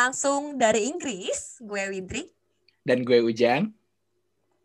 langsung 0.00 0.56
dari 0.56 0.88
Inggris. 0.88 1.60
Gue 1.60 1.92
Widri. 1.92 2.24
Dan 2.80 3.04
gue 3.04 3.20
Ujang. 3.20 3.68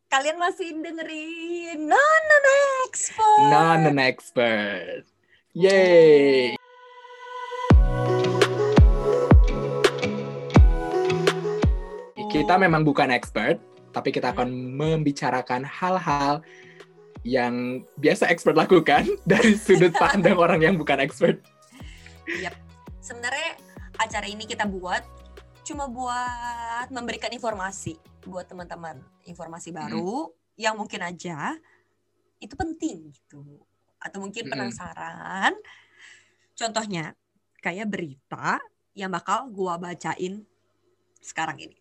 Kalian 0.08 0.40
masih 0.40 0.72
dengerin 0.80 1.92
Non 1.92 2.22
Non 2.32 2.46
Expert. 2.88 3.44
Non 3.52 3.78
Non 3.84 4.00
Expert. 4.00 5.04
Yeay. 5.52 6.56
Kita 12.32 12.60
memang 12.60 12.84
bukan 12.84 13.12
expert, 13.16 13.60
tapi 13.96 14.12
kita 14.12 14.36
akan 14.36 14.52
membicarakan 14.52 15.64
hal-hal 15.64 16.44
yang 17.24 17.84
biasa 18.00 18.28
expert 18.28 18.56
lakukan 18.56 19.08
dari 19.32 19.56
sudut 19.56 19.92
pandang 19.96 20.36
orang 20.40 20.64
yang 20.64 20.76
bukan 20.80 21.00
expert. 21.00 21.44
Yap. 22.28 22.56
Sebenarnya 23.00 23.56
acara 24.00 24.28
ini 24.28 24.44
kita 24.44 24.68
buat 24.68 25.15
cuma 25.66 25.90
buat 25.90 26.88
memberikan 26.94 27.34
informasi 27.34 27.98
buat 28.26 28.46
teman-teman, 28.50 29.02
informasi 29.26 29.70
baru 29.74 30.30
hmm. 30.30 30.62
yang 30.62 30.76
mungkin 30.78 31.02
aja 31.02 31.58
itu 32.42 32.54
penting 32.54 33.14
gitu. 33.14 33.42
Atau 34.02 34.22
mungkin 34.22 34.46
penasaran. 34.50 35.54
Hmm. 35.54 35.66
Contohnya 36.54 37.14
kayak 37.62 37.90
berita 37.90 38.62
yang 38.98 39.10
bakal 39.14 39.50
gua 39.50 39.78
bacain 39.78 40.46
sekarang 41.22 41.58
ini. 41.62 41.78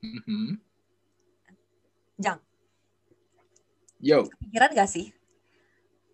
Hmm. 0.00 0.56
Jang. 2.20 2.40
Yo. 4.02 4.26
Kepikiran 4.26 4.74
gak 4.74 4.90
sih? 4.90 5.14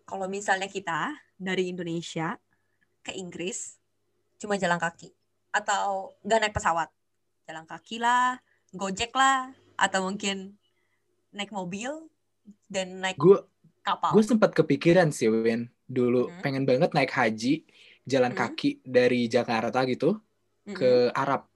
Kalau 0.05 0.29
misalnya 0.29 0.69
kita 0.69 1.17
dari 1.41 1.73
Indonesia 1.73 2.37
ke 3.01 3.17
Inggris 3.17 3.81
cuma 4.39 4.61
jalan 4.61 4.77
kaki 4.77 5.18
atau 5.53 6.13
nggak 6.25 6.39
naik 6.41 6.55
pesawat 6.55 6.89
jalan 7.49 7.65
kaki 7.65 7.97
lah 7.99 8.37
gojek 8.77 9.13
lah 9.17 9.53
atau 9.81 10.05
mungkin 10.05 10.57
naik 11.33 11.53
mobil 11.53 12.09
dan 12.69 13.01
naik 13.01 13.17
gua, 13.17 13.45
kapal 13.81 14.13
gue 14.13 14.25
sempat 14.25 14.53
kepikiran 14.53 15.09
sih 15.09 15.33
Win 15.33 15.73
dulu 15.89 16.29
hmm. 16.29 16.45
pengen 16.45 16.69
banget 16.69 16.93
naik 16.93 17.13
haji 17.13 17.65
jalan 18.05 18.37
hmm. 18.37 18.41
kaki 18.41 18.71
dari 18.85 19.25
Jakarta 19.29 19.89
gitu 19.89 20.21
hmm. 20.69 20.77
ke 20.77 21.09
Arab 21.17 21.49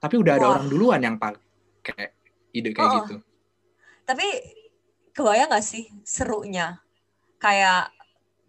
tapi 0.00 0.16
udah 0.20 0.32
ada 0.36 0.46
Wah. 0.48 0.52
orang 0.56 0.66
duluan 0.68 1.00
yang 1.00 1.16
pakai 1.16 2.12
ide 2.52 2.76
kayak 2.76 2.88
oh. 2.88 2.96
gitu 3.04 3.16
tapi 4.04 4.26
kebayang 5.16 5.52
gak 5.52 5.64
sih 5.64 5.88
serunya 6.04 6.80
kayak 7.40 7.88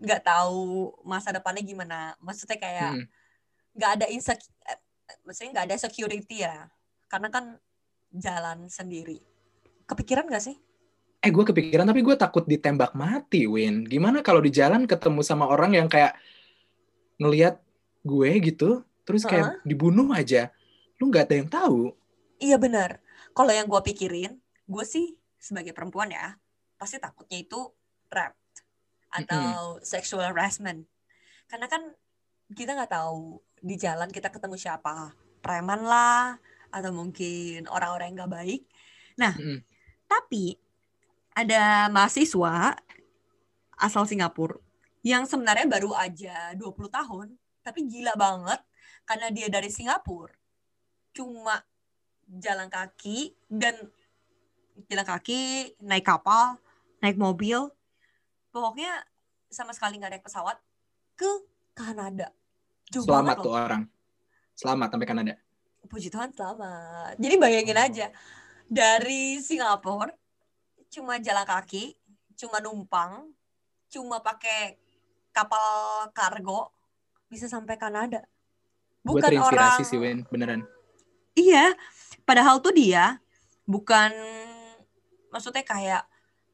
nggak 0.01 0.25
tahu 0.25 0.89
masa 1.05 1.29
depannya 1.29 1.61
gimana 1.61 2.17
maksudnya 2.19 2.57
kayak 2.59 2.91
hmm 2.97 3.20
nggak 3.75 3.91
ada 3.99 4.05
insecure 4.11 4.51
eh, 4.67 4.79
maksudnya 5.23 5.51
nggak 5.59 5.67
ada 5.71 5.77
security 5.77 6.43
ya. 6.43 6.67
Karena 7.07 7.27
kan 7.27 7.59
jalan 8.11 8.67
sendiri. 8.67 9.19
Kepikiran 9.87 10.27
nggak 10.27 10.43
sih? 10.43 10.57
Eh 11.21 11.29
gue 11.29 11.45
kepikiran 11.45 11.85
tapi 11.85 12.01
gue 12.01 12.15
takut 12.17 12.43
ditembak 12.47 12.97
mati 12.97 13.45
Win. 13.45 13.85
Gimana 13.85 14.25
kalau 14.25 14.41
di 14.41 14.49
jalan 14.49 14.89
ketemu 14.89 15.21
sama 15.21 15.47
orang 15.47 15.77
yang 15.77 15.87
kayak 15.87 16.17
ngelihat 17.21 17.61
gue 18.01 18.29
gitu 18.41 18.81
terus 19.05 19.27
kayak 19.27 19.45
uh 19.45 19.53
-huh. 19.53 19.63
dibunuh 19.67 20.09
aja. 20.11 20.49
Lu 20.97 21.11
nggak 21.11 21.29
ada 21.29 21.35
yang 21.37 21.49
tahu. 21.49 21.93
Iya 22.41 22.57
benar. 22.57 22.99
Kalau 23.37 23.51
yang 23.53 23.69
gue 23.69 23.81
pikirin 23.93 24.33
gue 24.65 24.85
sih 24.87 25.13
sebagai 25.37 25.75
perempuan 25.75 26.09
ya 26.13 26.37
pasti 26.79 26.97
takutnya 26.97 27.41
itu 27.41 27.69
rap 28.09 28.33
atau 29.11 29.77
mm 29.77 29.77
-hmm. 29.77 29.85
sexual 29.85 30.25
harassment. 30.33 30.87
Karena 31.45 31.67
kan 31.67 31.83
kita 32.51 32.75
nggak 32.75 32.91
tahu 32.91 33.39
di 33.61 33.75
jalan 33.77 34.09
kita 34.09 34.33
ketemu 34.33 34.55
siapa. 34.57 35.13
Preman 35.41 35.81
lah 35.85 36.37
atau 36.71 36.91
mungkin 36.95 37.67
orang-orang 37.67 38.13
yang 38.13 38.17
nggak 38.23 38.33
baik. 38.33 38.61
Nah 39.19 39.33
mm. 39.35 39.59
tapi 40.07 40.55
ada 41.31 41.87
mahasiswa 41.87 42.75
asal 43.79 44.03
Singapura 44.05 44.59
yang 45.01 45.25
sebenarnya 45.25 45.65
baru 45.65 45.95
aja 45.97 46.53
20 46.53 46.91
tahun 46.91 47.27
tapi 47.65 47.89
gila 47.89 48.13
banget 48.13 48.59
karena 49.05 49.27
dia 49.33 49.47
dari 49.49 49.69
Singapura. 49.73 50.33
Cuma 51.11 51.59
jalan 52.39 52.71
kaki 52.71 53.35
dan 53.51 53.75
jalan 54.87 55.03
kaki 55.03 55.73
naik 55.83 56.07
kapal 56.07 56.55
naik 57.03 57.19
mobil 57.19 57.67
pokoknya 58.55 59.03
sama 59.51 59.75
sekali 59.75 59.99
nggak 59.99 60.15
naik 60.15 60.25
pesawat 60.25 60.55
ke 61.19 61.27
Kanada 61.75 62.31
Jauh 62.91 63.07
selamat 63.07 63.35
tuh 63.39 63.55
loh. 63.55 63.63
orang. 63.63 63.83
Selamat 64.51 64.87
sampai 64.91 65.07
Kanada. 65.07 65.33
Puji 65.87 66.11
Tuhan 66.11 66.35
selamat. 66.35 67.15
Jadi 67.15 67.35
bayangin 67.39 67.79
oh. 67.79 67.87
aja 67.87 68.07
dari 68.67 69.39
Singapura 69.39 70.11
cuma 70.91 71.15
jalan 71.23 71.47
kaki, 71.47 71.95
cuma 72.35 72.59
numpang, 72.59 73.31
cuma 73.87 74.19
pakai 74.19 74.75
kapal 75.31 75.63
kargo 76.11 76.75
bisa 77.31 77.47
sampai 77.47 77.79
Kanada. 77.79 78.27
Bukan 79.01 79.31
Gue 79.31 79.39
orang 79.39 79.79
sih 79.87 79.95
Win, 79.95 80.27
beneran. 80.27 80.67
Iya, 81.31 81.71
padahal 82.27 82.59
tuh 82.59 82.75
dia 82.75 83.23
bukan 83.63 84.11
maksudnya 85.31 85.63
kayak 85.63 86.03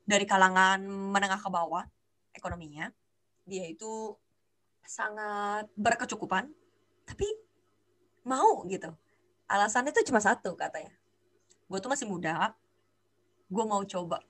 dari 0.05 0.29
kalangan 0.29 0.85
menengah 0.85 1.41
ke 1.41 1.49
bawah 1.49 1.83
ekonominya. 2.31 2.93
Dia 3.49 3.65
itu 3.73 4.13
sangat 4.87 5.67
berkecukupan, 5.75 6.47
tapi 7.03 7.27
mau 8.23 8.63
gitu. 8.65 8.95
Alasannya 9.51 9.91
itu 9.91 10.07
cuma 10.07 10.23
satu 10.23 10.55
katanya. 10.55 10.91
Gue 11.67 11.79
tuh 11.83 11.91
masih 11.91 12.07
muda, 12.07 12.55
gue 13.51 13.65
mau 13.67 13.83
coba. 13.83 14.23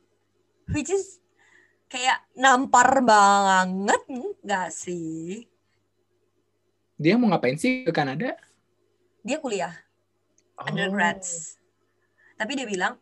Which 0.73 0.89
is 0.89 1.21
kayak 1.87 2.25
nampar 2.33 3.05
banget 3.05 4.01
nggak 4.43 4.69
sih? 4.73 5.45
Dia 6.97 7.13
mau 7.15 7.29
ngapain 7.29 7.55
sih 7.55 7.85
ke 7.85 7.93
Kanada? 7.93 8.33
Dia 9.21 9.37
kuliah. 9.37 9.73
Oh. 10.57 10.65
Undergrads. 10.65 11.61
Tapi 12.37 12.57
dia 12.57 12.65
bilang, 12.65 12.97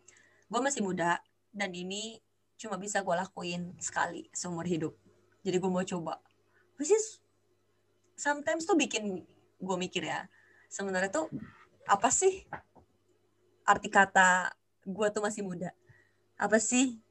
gue 0.52 0.62
masih 0.62 0.84
muda 0.84 1.24
dan 1.56 1.72
ini 1.72 2.20
cuma 2.60 2.76
bisa 2.76 3.04
gue 3.04 3.16
lakuin 3.16 3.76
sekali 3.80 4.28
seumur 4.36 4.68
hidup. 4.68 4.96
Jadi 5.44 5.56
gue 5.60 5.72
mau 5.72 5.84
coba. 5.84 6.20
Which 6.76 6.92
is 6.92 7.24
sometimes 8.16 8.64
tuh 8.64 8.80
bikin 8.80 9.24
gue 9.60 9.78
mikir 9.80 10.08
ya 10.08 10.28
sebenarnya 10.72 11.12
tuh 11.12 11.28
apa 11.86 12.10
sih 12.10 12.44
arti 13.66 13.90
kata 13.90 14.54
gue 14.86 15.08
tuh 15.10 15.22
masih 15.26 15.42
muda? 15.42 15.74
Apa 16.38 16.62
sih 16.62 17.02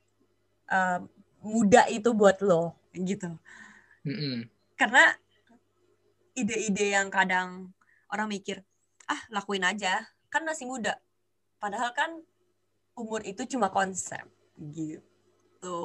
uh, 0.70 1.02
muda 1.42 1.86
itu 1.90 2.14
buat 2.14 2.38
lo? 2.40 2.78
Gitu. 2.94 3.26
Mm-hmm. 4.04 4.52
karena 4.76 5.16
ide-ide 6.36 6.92
yang 6.92 7.08
kadang 7.08 7.72
orang 8.12 8.28
mikir 8.28 8.60
ah 9.08 9.16
lakuin 9.32 9.64
aja 9.64 10.04
kan 10.28 10.44
masih 10.44 10.68
muda. 10.68 11.00
Padahal 11.56 11.96
kan 11.96 12.10
umur 12.94 13.24
itu 13.24 13.48
cuma 13.48 13.72
konsep 13.72 14.22
gitu. 14.60 15.78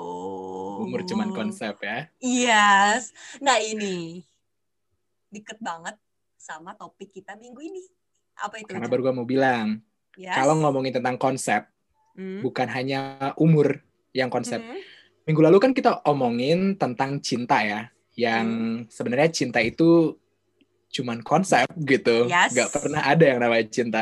Umur 0.83 1.07
cuma 1.07 1.31
konsep 1.31 1.79
ya. 1.79 2.11
Yes. 2.19 3.15
Nah 3.39 3.57
ini 3.63 4.27
deket 5.29 5.57
banget 5.61 5.95
sama 6.35 6.73
topik 6.75 7.13
kita 7.13 7.37
minggu 7.37 7.61
ini. 7.61 7.83
Apa 8.39 8.61
itu? 8.61 8.71
Karena 8.71 8.87
baru 8.89 9.09
gue 9.09 9.13
mau 9.15 9.27
bilang, 9.27 9.81
yes. 10.15 10.35
kalau 10.35 10.57
ngomongin 10.59 10.95
tentang 10.95 11.19
konsep, 11.19 11.67
hmm. 12.17 12.41
bukan 12.43 12.67
hanya 12.71 13.31
umur 13.37 13.83
yang 14.15 14.31
konsep. 14.31 14.59
Hmm. 14.59 14.79
Minggu 15.27 15.41
lalu 15.45 15.57
kan 15.61 15.71
kita 15.75 16.01
omongin 16.07 16.79
tentang 16.79 17.21
cinta 17.21 17.61
ya, 17.61 17.91
yang 18.17 18.47
hmm. 18.47 18.89
sebenarnya 18.89 19.29
cinta 19.29 19.59
itu 19.61 20.17
cuman 20.89 21.21
konsep 21.21 21.69
gitu, 21.85 22.25
yes. 22.25 22.55
gak 22.57 22.73
pernah 22.73 23.05
ada 23.05 23.21
yang 23.21 23.37
namanya 23.37 23.65
cinta. 23.69 24.01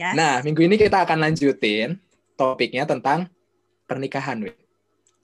Yes. 0.00 0.16
Nah, 0.16 0.40
minggu 0.40 0.64
ini 0.64 0.80
kita 0.80 1.04
akan 1.04 1.20
lanjutin 1.28 2.00
topiknya 2.32 2.88
tentang 2.88 3.28
pernikahan, 3.84 4.40
Win. 4.40 4.56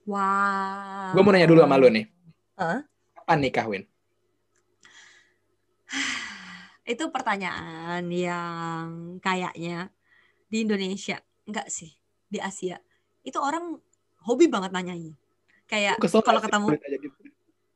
Wow. 0.05 1.17
Gue 1.17 1.23
mau 1.25 1.33
nanya 1.33 1.49
dulu 1.49 1.65
sama 1.65 1.81
lu 1.81 1.89
nih. 1.89 2.05
Huh? 2.61 2.85
Apa 3.25 3.33
nikah, 3.41 3.65
Win? 3.65 3.89
Itu 6.93 7.05
pertanyaan 7.13 8.05
yang 8.09 9.19
kayaknya 9.21 9.93
di 10.49 10.65
Indonesia 10.65 11.21
enggak 11.45 11.69
sih 11.69 11.93
di 12.29 12.41
Asia 12.41 12.81
itu 13.25 13.37
orang 13.37 13.77
hobi 14.25 14.49
banget 14.49 14.73
nanyain. 14.73 15.15
Kayak 15.69 16.01
kalau 16.01 16.41
ketemu 16.41 16.69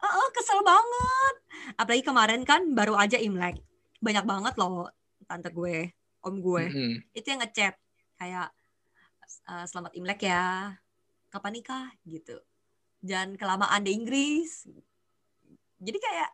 oh, 0.01 0.13
oh 0.17 0.29
kesel 0.33 0.61
banget. 0.65 1.35
Apalagi 1.77 2.05
kemarin 2.05 2.43
kan 2.49 2.73
baru 2.73 2.97
aja 2.97 3.21
Imlek. 3.21 3.61
Banyak 4.01 4.25
banget 4.25 4.55
loh 4.57 4.89
tante 5.29 5.53
gue 5.53 5.93
om 6.25 6.35
gue. 6.41 6.65
Mm 6.69 6.73
-hmm. 6.73 6.93
itu 7.13 7.27
yang 7.29 7.41
ngechat 7.45 7.75
kayak 8.17 8.49
uh, 9.49 9.65
selamat 9.69 9.93
Imlek 9.97 10.25
ya. 10.25 10.73
Kapan 11.29 11.53
nikah? 11.57 11.89
Gitu. 12.05 12.37
Jangan 13.05 13.37
kelamaan 13.37 13.85
di 13.85 13.93
Inggris. 13.93 14.69
Jadi 15.83 15.99
kayak 15.99 16.31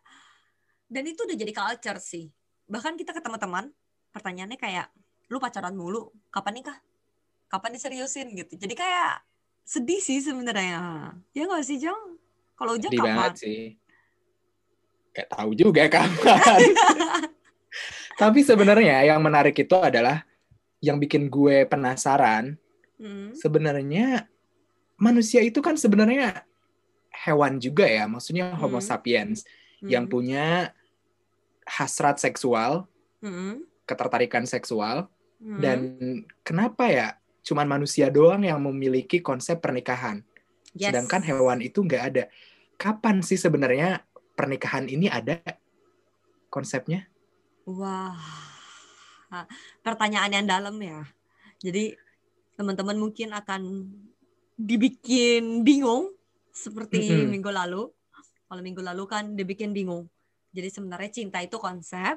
dan 0.89 1.05
itu 1.05 1.21
udah 1.25 1.37
jadi 1.37 1.53
culture 1.53 2.01
sih. 2.01 2.33
Bahkan 2.69 2.97
kita 2.97 3.13
ketemu 3.13 3.37
teman 3.37 3.65
pertanyaannya 4.13 4.59
kayak 4.59 4.89
lu 5.29 5.37
pacaran 5.37 5.77
mulu 5.77 6.09
kapan 6.33 6.61
nikah? 6.61 6.79
Kapan 7.49 7.77
diseriusin? 7.77 8.33
Gitu. 8.33 8.57
Jadi 8.57 8.75
kayak 8.77 9.25
sedih 9.69 10.01
sih 10.01 10.25
sebenarnya. 10.25 11.13
Ya 11.37 11.45
nggak 11.45 11.65
sih 11.65 11.77
Jong? 11.81 12.17
Kalau 12.57 12.75
Ujang 12.77 12.93
kapan 12.97 13.15
banget 13.15 13.35
sih. 13.45 13.61
Kayak 15.13 15.29
tahu 15.37 15.51
juga 15.53 15.83
kapan. 15.93 16.61
Tapi 18.21 18.41
sebenarnya 18.43 19.07
yang 19.07 19.21
menarik 19.23 19.55
itu 19.55 19.77
adalah 19.79 20.25
yang 20.83 20.99
bikin 20.99 21.31
gue 21.31 21.69
penasaran 21.69 22.59
hmm. 22.99 23.35
sebenarnya 23.35 24.27
manusia 24.99 25.43
itu 25.43 25.63
kan 25.63 25.79
sebenarnya 25.79 26.43
hewan 27.13 27.61
juga 27.61 27.87
ya. 27.87 28.09
Maksudnya 28.09 28.53
hmm. 28.53 28.59
Homo 28.59 28.81
sapiens 28.81 29.45
hmm. 29.85 29.89
yang 29.89 30.05
punya 30.11 30.73
hasrat 31.69 32.17
seksual 32.17 32.89
hmm. 33.21 33.61
ketertarikan 33.85 34.49
seksual 34.49 35.13
hmm. 35.39 35.61
dan 35.61 35.79
kenapa 36.41 36.89
ya 36.89 37.09
cuman 37.45 37.81
manusia 37.81 38.13
doang 38.13 38.45
yang 38.45 38.61
memiliki 38.61 39.25
konsep 39.25 39.61
pernikahan. 39.61 40.21
Yes. 40.77 40.93
Sedangkan 40.93 41.25
hewan 41.25 41.65
itu 41.65 41.81
nggak 41.81 42.05
ada. 42.13 42.25
Kapan 42.77 43.25
sih 43.25 43.41
sebenarnya 43.41 44.05
pernikahan 44.37 44.85
ini 44.85 45.09
ada 45.09 45.41
konsepnya? 46.53 47.09
Wah, 47.65 48.17
pertanyaan 49.81 50.33
yang 50.33 50.47
dalam 50.47 50.77
ya. 50.77 51.09
Jadi 51.59 51.97
teman-teman 52.55 53.01
mungkin 53.01 53.33
akan 53.33 53.89
dibikin 54.61 55.65
bingung 55.65 56.13
seperti 56.53 57.09
mm 57.09 57.17
-hmm. 57.25 57.29
minggu 57.33 57.51
lalu. 57.51 57.83
Kalau 58.49 58.63
minggu 58.65 58.83
lalu 58.85 59.05
kan 59.09 59.37
dibikin 59.37 59.73
bingung. 59.73 60.09
Jadi 60.53 60.69
sebenarnya 60.73 61.11
cinta 61.13 61.39
itu 61.45 61.57
konsep 61.61 62.17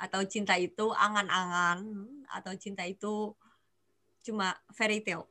atau 0.00 0.20
cinta 0.24 0.56
itu 0.56 0.90
angan-angan 0.96 1.84
atau 2.32 2.52
cinta 2.56 2.88
itu 2.88 3.36
cuma 4.24 4.56
fairy 4.72 5.04
tale. 5.04 5.28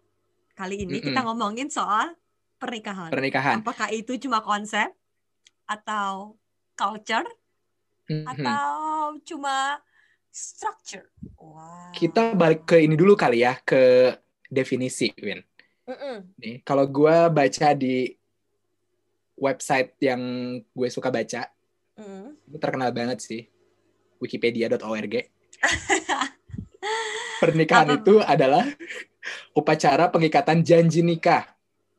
Kali 0.54 0.86
ini 0.86 1.00
mm 1.00 1.02
-mm. 1.02 1.08
kita 1.10 1.20
ngomongin 1.26 1.70
soal 1.72 2.14
pernikahan. 2.60 3.10
Pernikahan. 3.10 3.64
Apakah 3.64 3.90
itu 3.90 4.20
cuma 4.20 4.44
konsep 4.44 4.92
atau 5.66 6.36
culture 6.76 7.26
mm 8.06 8.14
-hmm. 8.14 8.26
atau 8.28 8.68
cuma 9.24 9.80
structure? 10.30 11.08
Wow. 11.40 11.90
Kita 11.96 12.36
balik 12.38 12.70
ke 12.70 12.84
ini 12.84 12.94
dulu 12.94 13.16
kali 13.18 13.42
ya 13.42 13.58
ke 13.64 14.14
definisi, 14.52 15.10
Win. 15.18 15.42
Mm 15.90 15.98
-mm. 15.98 16.18
Nih, 16.38 16.56
kalau 16.62 16.86
gue 16.86 17.18
baca 17.34 17.68
di 17.74 18.14
website 19.40 19.96
yang 20.04 20.22
gue 20.62 20.90
suka 20.92 21.10
baca, 21.10 21.48
mm. 22.00 22.48
ini 22.48 22.58
terkenal 22.58 22.96
banget 22.96 23.20
sih, 23.20 23.44
wikipedia.org. 24.24 25.16
Pernikahan 27.44 27.92
Apa? 27.92 28.00
itu 28.00 28.16
adalah 28.24 28.64
upacara 29.56 30.12
pengikatan 30.12 30.64
janji 30.64 31.04
nikah 31.04 31.48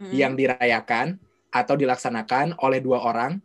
hmm. 0.01 0.13
yang 0.13 0.37
dirayakan 0.37 1.17
atau 1.49 1.75
dilaksanakan 1.77 2.61
oleh 2.61 2.81
dua 2.85 3.05
orang 3.05 3.41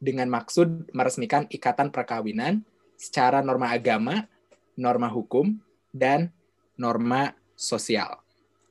dengan 0.00 0.30
maksud 0.32 0.94
meresmikan 0.96 1.44
ikatan 1.50 1.92
perkawinan 1.92 2.64
secara 2.96 3.44
norma 3.44 3.74
agama, 3.74 4.24
norma 4.78 5.12
hukum, 5.12 5.60
dan 5.92 6.32
norma 6.80 7.36
sosial. 7.52 8.16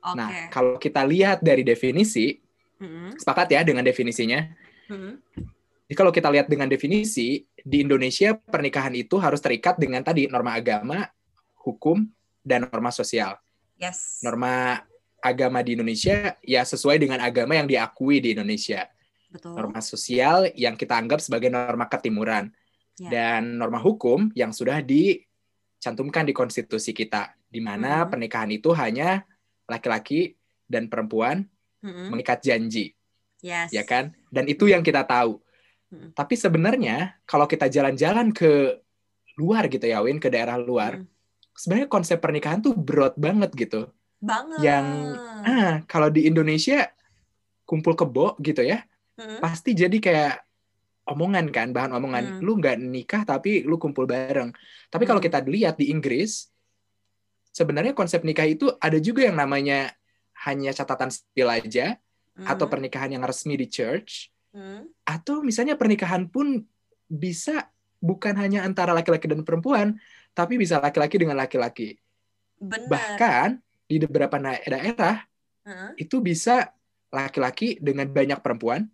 Okay. 0.02 0.18
Nah, 0.18 0.30
kalau 0.50 0.82
kita 0.82 1.06
lihat 1.06 1.44
dari 1.44 1.62
definisi, 1.62 2.40
hmm 2.82 3.20
sepakat 3.20 3.52
ya 3.52 3.62
dengan 3.62 3.86
definisinya. 3.86 4.50
hmm 4.90 5.14
Jadi 5.90 5.98
kalau 5.98 6.14
kita 6.14 6.30
lihat 6.30 6.46
dengan 6.46 6.70
definisi, 6.70 7.42
di 7.58 7.82
Indonesia 7.82 8.38
pernikahan 8.38 8.94
itu 8.94 9.18
harus 9.18 9.42
terikat 9.42 9.82
dengan 9.82 10.06
tadi 10.06 10.30
norma 10.30 10.54
agama, 10.54 11.02
hukum, 11.66 12.06
dan 12.46 12.70
norma 12.70 12.94
sosial. 12.94 13.42
Yes. 13.82 14.22
Norma 14.22 14.86
agama 15.18 15.66
di 15.66 15.74
Indonesia 15.74 16.38
ya 16.46 16.62
sesuai 16.62 17.02
dengan 17.02 17.18
agama 17.18 17.58
yang 17.58 17.66
diakui 17.66 18.22
di 18.22 18.38
Indonesia. 18.38 18.86
Betul. 19.34 19.58
Norma 19.58 19.82
sosial 19.82 20.54
yang 20.54 20.78
kita 20.78 20.94
anggap 20.94 21.26
sebagai 21.26 21.50
norma 21.50 21.90
ketimuran. 21.90 22.54
Yeah. 23.02 23.10
Dan 23.10 23.58
norma 23.58 23.82
hukum 23.82 24.30
yang 24.38 24.54
sudah 24.54 24.86
dicantumkan 24.86 26.30
di 26.30 26.38
konstitusi 26.38 26.94
kita 26.94 27.34
di 27.50 27.66
mana 27.66 28.06
mm-hmm. 28.06 28.12
pernikahan 28.14 28.52
itu 28.54 28.70
hanya 28.78 29.26
laki-laki 29.66 30.38
dan 30.70 30.86
perempuan 30.86 31.50
mm-hmm. 31.82 32.08
mengikat 32.14 32.46
janji. 32.46 32.94
Yes. 33.42 33.74
Ya 33.74 33.82
kan? 33.88 34.14
Dan 34.30 34.46
itu 34.46 34.70
yang 34.70 34.86
kita 34.86 35.02
tahu. 35.02 35.42
Mm-hmm. 35.90 36.10
Tapi 36.14 36.34
sebenarnya 36.38 37.18
kalau 37.26 37.50
kita 37.50 37.66
jalan-jalan 37.66 38.30
ke 38.34 38.78
luar 39.40 39.66
gitu 39.72 39.86
ya, 39.90 40.04
Win, 40.04 40.22
ke 40.22 40.30
daerah 40.30 40.58
luar, 40.60 41.02
mm-hmm 41.02 41.18
sebenarnya 41.60 41.92
konsep 41.92 42.18
pernikahan 42.24 42.64
tuh 42.64 42.72
broad 42.72 43.20
banget 43.20 43.52
gitu. 43.52 43.92
Banget. 44.24 44.64
Yang 44.64 44.88
ah 45.44 45.76
kalau 45.84 46.08
di 46.08 46.24
Indonesia 46.24 46.88
kumpul 47.68 48.00
kebo 48.00 48.40
gitu 48.40 48.64
ya, 48.64 48.88
hmm. 49.20 49.44
pasti 49.44 49.76
jadi 49.76 50.00
kayak 50.00 50.36
omongan 51.12 51.52
kan, 51.52 51.76
bahan 51.76 51.92
omongan. 52.00 52.24
Hmm. 52.24 52.40
Lu 52.40 52.56
nggak 52.56 52.80
nikah 52.80 53.28
tapi 53.28 53.68
lu 53.68 53.76
kumpul 53.76 54.08
bareng. 54.08 54.56
Tapi 54.88 55.04
hmm. 55.04 55.10
kalau 55.12 55.22
kita 55.22 55.44
lihat 55.44 55.76
di 55.76 55.92
Inggris, 55.92 56.48
sebenarnya 57.52 57.92
konsep 57.92 58.24
nikah 58.24 58.48
itu 58.48 58.72
ada 58.80 58.96
juga 59.04 59.28
yang 59.28 59.36
namanya 59.36 59.92
hanya 60.48 60.72
catatan 60.72 61.12
sipil 61.12 61.52
aja, 61.52 62.00
hmm. 62.40 62.48
atau 62.48 62.72
pernikahan 62.72 63.12
yang 63.12 63.24
resmi 63.28 63.60
di 63.60 63.68
church, 63.68 64.32
hmm. 64.54 65.06
atau 65.06 65.42
misalnya 65.42 65.76
pernikahan 65.76 66.30
pun 66.30 66.64
bisa 67.10 67.70
bukan 68.00 68.38
hanya 68.40 68.64
antara 68.64 68.96
laki-laki 68.96 69.28
dan 69.28 69.44
perempuan, 69.44 70.00
tapi 70.32 70.56
bisa 70.56 70.80
laki-laki 70.80 71.20
dengan 71.20 71.36
laki-laki. 71.36 72.00
Bahkan 72.62 73.60
di 73.90 73.98
beberapa 74.00 74.38
daerah 74.40 75.26
huh? 75.66 75.92
itu 75.98 76.22
bisa 76.24 76.72
laki-laki 77.10 77.82
dengan 77.82 78.08
banyak 78.08 78.40
perempuan 78.40 78.88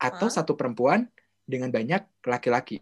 atau 0.00 0.26
huh? 0.26 0.34
satu 0.34 0.56
perempuan 0.56 1.06
dengan 1.44 1.70
banyak 1.70 2.02
laki-laki. 2.24 2.80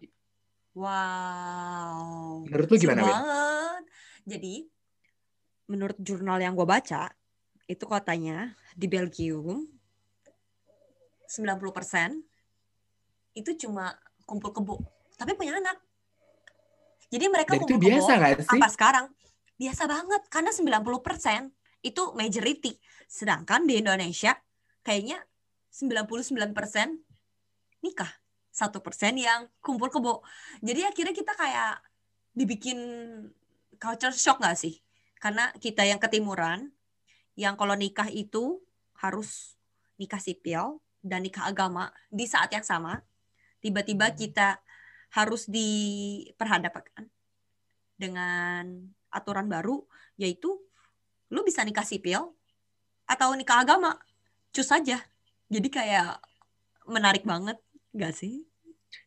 Wow. 0.77 2.45
Menurut 2.45 2.67
lu 2.69 2.77
gimana, 2.77 3.01
Win? 3.01 3.17
Jadi, 4.27 4.55
menurut 5.71 5.97
jurnal 5.97 6.37
yang 6.37 6.53
gue 6.53 6.67
baca, 6.67 7.09
itu 7.65 7.85
katanya 7.87 8.53
di 8.77 8.85
Belgium 8.85 9.67
90% 11.27 12.23
itu 13.37 13.51
cuma 13.67 13.93
kumpul 14.25 14.51
kebo, 14.51 14.81
tapi 15.15 15.37
punya 15.37 15.55
anak. 15.59 15.77
Jadi 17.07 17.25
mereka 17.31 17.55
Dan 17.55 17.63
kumpul 17.63 17.79
itu 17.79 17.87
biasa 17.87 18.11
gak 18.19 18.31
sih? 18.43 18.59
apa 18.59 18.67
sekarang? 18.67 19.05
Biasa 19.55 19.83
banget 19.87 20.21
karena 20.27 20.51
90% 20.51 21.53
itu 21.85 22.03
majority. 22.17 22.73
Sedangkan 23.07 23.63
di 23.63 23.79
Indonesia 23.79 24.35
kayaknya 24.83 25.23
99% 25.71 26.51
nikah. 27.85 28.11
Satu 28.51 28.81
persen 28.81 29.21
yang 29.21 29.45
kumpul 29.61 29.93
kebo. 29.93 30.25
Jadi 30.65 30.81
akhirnya 30.81 31.13
kita 31.13 31.37
kayak 31.37 31.77
dibikin 32.33 32.79
culture 33.77 34.13
shock 34.13 34.41
gak 34.41 34.57
sih? 34.57 34.81
Karena 35.17 35.49
kita 35.57 35.85
yang 35.85 36.01
ketimuran, 36.01 36.73
yang 37.37 37.53
kalau 37.53 37.77
nikah 37.77 38.09
itu 38.09 38.61
harus 38.97 39.57
nikah 40.01 40.21
sipil 40.21 40.81
dan 41.01 41.23
nikah 41.23 41.49
agama 41.49 41.89
di 42.09 42.25
saat 42.25 42.51
yang 42.51 42.65
sama. 42.65 43.01
Tiba-tiba 43.61 44.11
hmm. 44.11 44.17
kita 44.17 44.59
harus 45.13 45.47
diperhadapkan 45.47 47.07
dengan 47.97 48.91
aturan 49.09 49.47
baru 49.47 49.81
yaitu 50.19 50.51
lu 51.31 51.41
bisa 51.43 51.63
nikah 51.63 51.83
sipil 51.83 52.35
atau 53.07 53.33
nikah 53.33 53.63
agama 53.63 53.95
cus 54.51 54.67
saja 54.67 54.99
jadi 55.47 55.67
kayak 55.71 56.11
menarik 56.87 57.23
banget 57.23 57.57
gak 57.95 58.13
sih 58.13 58.43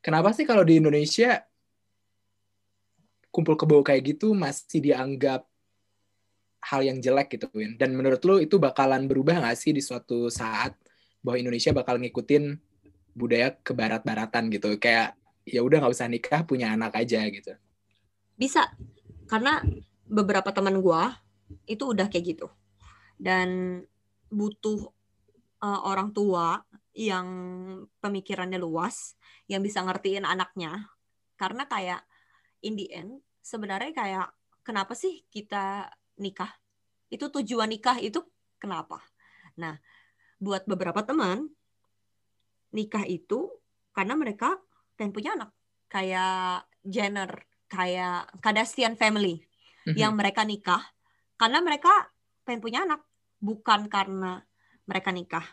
kenapa 0.00 0.32
sih 0.32 0.48
kalau 0.48 0.64
di 0.64 0.80
Indonesia 0.80 1.44
kumpul 3.30 3.54
kebo 3.54 3.84
kayak 3.86 4.16
gitu 4.16 4.34
masih 4.34 4.82
dianggap 4.82 5.46
hal 6.60 6.80
yang 6.84 6.98
jelek 7.00 7.38
gitu 7.38 7.46
Win 7.54 7.76
dan 7.78 7.94
menurut 7.94 8.20
lu 8.26 8.36
itu 8.42 8.58
bakalan 8.58 9.06
berubah 9.06 9.40
gak 9.46 9.56
sih 9.56 9.72
di 9.72 9.80
suatu 9.80 10.28
saat 10.32 10.76
bahwa 11.20 11.36
Indonesia 11.40 11.72
bakal 11.72 12.00
ngikutin 12.00 12.56
budaya 13.12 13.54
kebarat-baratan 13.60 14.48
gitu. 14.52 14.76
Kayak 14.80 15.16
ya 15.44 15.60
udah 15.64 15.84
nggak 15.84 15.94
usah 15.94 16.08
nikah 16.08 16.42
punya 16.44 16.72
anak 16.72 16.96
aja 16.96 17.24
gitu. 17.28 17.52
Bisa. 18.36 18.72
Karena 19.28 19.62
beberapa 20.08 20.50
teman 20.50 20.80
gue 20.80 21.02
itu 21.70 21.84
udah 21.92 22.10
kayak 22.10 22.36
gitu. 22.36 22.48
Dan 23.20 23.80
butuh 24.32 24.88
uh, 25.60 25.80
orang 25.84 26.10
tua 26.10 26.64
yang 26.96 27.28
pemikirannya 28.02 28.58
luas 28.58 29.14
yang 29.46 29.60
bisa 29.62 29.84
ngertiin 29.84 30.26
anaknya. 30.26 30.88
Karena 31.36 31.68
kayak 31.68 32.02
in 32.64 32.76
the 32.76 32.88
end 32.92 33.20
sebenarnya 33.40 33.92
kayak 33.92 34.26
kenapa 34.64 34.96
sih 34.96 35.24
kita 35.28 35.88
nikah? 36.20 36.50
Itu 37.10 37.28
tujuan 37.28 37.70
nikah 37.70 37.98
itu 37.98 38.22
kenapa? 38.60 39.02
Nah 39.58 39.78
buat 40.40 40.64
beberapa 40.64 41.04
teman 41.04 41.46
nikah 42.72 43.04
itu 43.04 43.52
karena 43.92 44.16
mereka 44.16 44.56
pengen 44.96 45.12
punya 45.12 45.36
anak 45.36 45.50
kayak 45.92 46.64
Jenner 46.80 47.44
kayak 47.68 48.32
Kardashian 48.40 48.96
family 48.96 49.44
mm-hmm. 49.84 49.94
yang 50.00 50.16
mereka 50.16 50.42
nikah 50.42 50.82
karena 51.40 51.64
mereka 51.64 51.88
pengen 52.44 52.60
punya 52.60 52.84
anak, 52.84 53.00
bukan 53.40 53.88
karena 53.88 54.44
mereka 54.84 55.08
nikah 55.08 55.46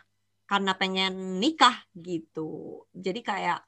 karena 0.44 0.76
pengen 0.76 1.40
nikah 1.40 1.80
gitu. 1.96 2.84
Jadi 2.92 3.24
kayak 3.24 3.64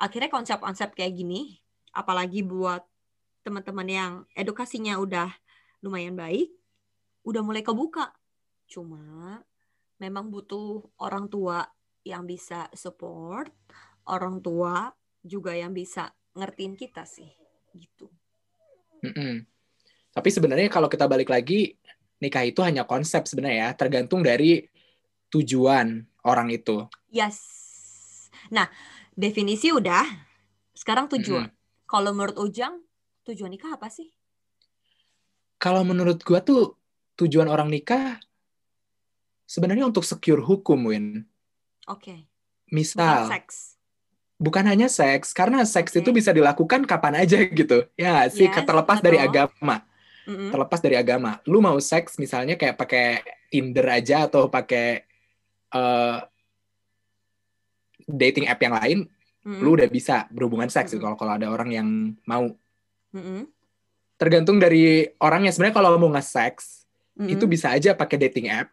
akhirnya 0.00 0.32
konsep-konsep 0.32 0.96
kayak 0.96 1.18
gini, 1.18 1.60
apalagi 1.92 2.40
buat 2.40 2.80
teman-teman 3.44 3.88
yang 3.88 4.12
edukasinya 4.32 4.96
udah 4.96 5.28
lumayan 5.84 6.16
baik, 6.16 6.48
udah 7.28 7.44
mulai 7.44 7.60
kebuka. 7.60 8.08
Cuma 8.64 9.44
memang 10.00 10.32
butuh 10.32 10.80
orang 11.04 11.28
tua 11.28 11.62
yang 12.02 12.24
bisa 12.24 12.66
support, 12.72 13.52
orang 14.08 14.40
tua 14.40 14.88
juga 15.20 15.52
yang 15.52 15.76
bisa 15.76 16.08
ngertiin 16.32 16.74
kita 16.74 17.04
sih, 17.04 17.28
gitu. 17.76 18.08
Mm 19.04 19.12
-mm. 19.12 19.34
Tapi 20.10 20.28
sebenarnya 20.32 20.72
kalau 20.72 20.88
kita 20.88 21.04
balik 21.06 21.28
lagi, 21.28 21.76
nikah 22.18 22.42
itu 22.42 22.64
hanya 22.64 22.88
konsep 22.88 23.28
sebenarnya 23.28 23.70
ya, 23.70 23.70
tergantung 23.76 24.24
dari 24.24 24.64
tujuan 25.30 26.02
orang 26.26 26.48
itu. 26.50 26.88
Yes. 27.12 27.38
Nah, 28.50 28.66
definisi 29.14 29.70
udah. 29.70 30.02
Sekarang 30.74 31.06
tujuan. 31.12 31.46
Mm 31.46 31.52
-hmm. 31.52 31.84
Kalau 31.86 32.10
menurut 32.16 32.38
Ujang, 32.40 32.80
tujuan 33.28 33.52
nikah 33.52 33.76
apa 33.76 33.92
sih? 33.92 34.10
Kalau 35.60 35.84
menurut 35.84 36.24
gua 36.24 36.40
tuh 36.40 36.80
tujuan 37.20 37.46
orang 37.46 37.68
nikah 37.68 38.16
sebenarnya 39.50 39.90
untuk 39.90 40.06
secure 40.06 40.38
hukum, 40.38 40.78
Win. 40.86 41.26
Oke. 41.90 42.06
Okay. 42.06 42.18
Misal. 42.70 43.26
Bukan 43.26 43.34
seks. 43.34 43.56
Bukan 44.40 44.64
hanya 44.70 44.86
seks, 44.86 45.34
karena 45.34 45.66
seks 45.66 45.90
okay. 45.92 46.00
itu 46.00 46.10
bisa 46.14 46.30
dilakukan 46.30 46.86
kapan 46.86 47.26
aja 47.26 47.42
gitu. 47.60 47.82
Ya 47.98 48.30
sih, 48.30 48.46
yes, 48.46 48.62
terlepas 48.62 49.02
betul. 49.02 49.06
dari 49.10 49.18
agama. 49.18 49.82
Mm-hmm. 50.30 50.50
Terlepas 50.54 50.80
dari 50.80 50.96
agama. 50.96 51.42
Lu 51.50 51.58
mau 51.58 51.74
seks 51.82 52.14
misalnya 52.22 52.54
kayak 52.54 52.78
pakai 52.78 53.06
Tinder 53.50 53.82
aja 53.90 54.30
atau 54.30 54.46
pakai 54.46 55.02
uh, 55.74 56.22
dating 58.06 58.46
app 58.46 58.62
yang 58.62 58.78
lain, 58.78 58.98
mm-hmm. 59.42 59.58
lu 59.58 59.74
udah 59.74 59.90
bisa 59.90 60.30
berhubungan 60.30 60.70
seks 60.70 60.94
mm-hmm. 60.94 61.02
kalau 61.02 61.16
kalau 61.18 61.32
ada 61.34 61.50
orang 61.50 61.74
yang 61.74 61.88
mau. 62.22 62.54
Mm-hmm. 63.10 63.50
Tergantung 64.14 64.62
dari 64.62 65.10
orangnya. 65.18 65.50
Sebenarnya 65.50 65.74
kalau 65.74 65.98
mau 65.98 66.14
nge-seks, 66.14 66.86
mm-hmm. 67.18 67.34
itu 67.34 67.44
bisa 67.50 67.74
aja 67.74 67.98
pakai 67.98 68.16
dating 68.16 68.48
app 68.48 68.70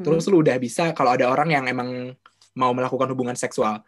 Terus 0.00 0.26
lu 0.26 0.42
udah 0.42 0.58
bisa 0.58 0.90
kalau 0.90 1.14
ada 1.14 1.30
orang 1.30 1.54
yang 1.54 1.64
emang 1.70 2.18
mau 2.58 2.74
melakukan 2.74 3.06
hubungan 3.14 3.38
seksual. 3.38 3.82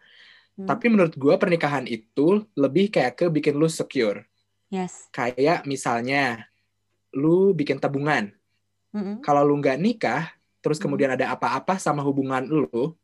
Hmm. 0.55 0.67
Tapi 0.67 0.85
menurut 0.87 1.15
gue 1.15 1.35
pernikahan 1.35 1.83
itu 1.83 2.47
lebih 2.55 2.91
kayak 2.91 3.19
ke 3.19 3.25
bikin 3.27 3.59
lu 3.59 3.67
secure. 3.67 4.23
Yes. 4.71 5.11
Kayak 5.11 5.67
misalnya 5.67 6.47
lu 7.11 7.51
bikin 7.51 7.79
tabungan. 7.79 8.31
Hmm. 8.95 9.19
Kalau 9.19 9.43
lu 9.43 9.59
nggak 9.59 9.79
nikah, 9.79 10.31
terus 10.63 10.79
kemudian 10.79 11.11
ada 11.11 11.35
apa-apa 11.35 11.75
sama 11.75 12.03
hubungan 12.03 12.43
lu 12.47 12.95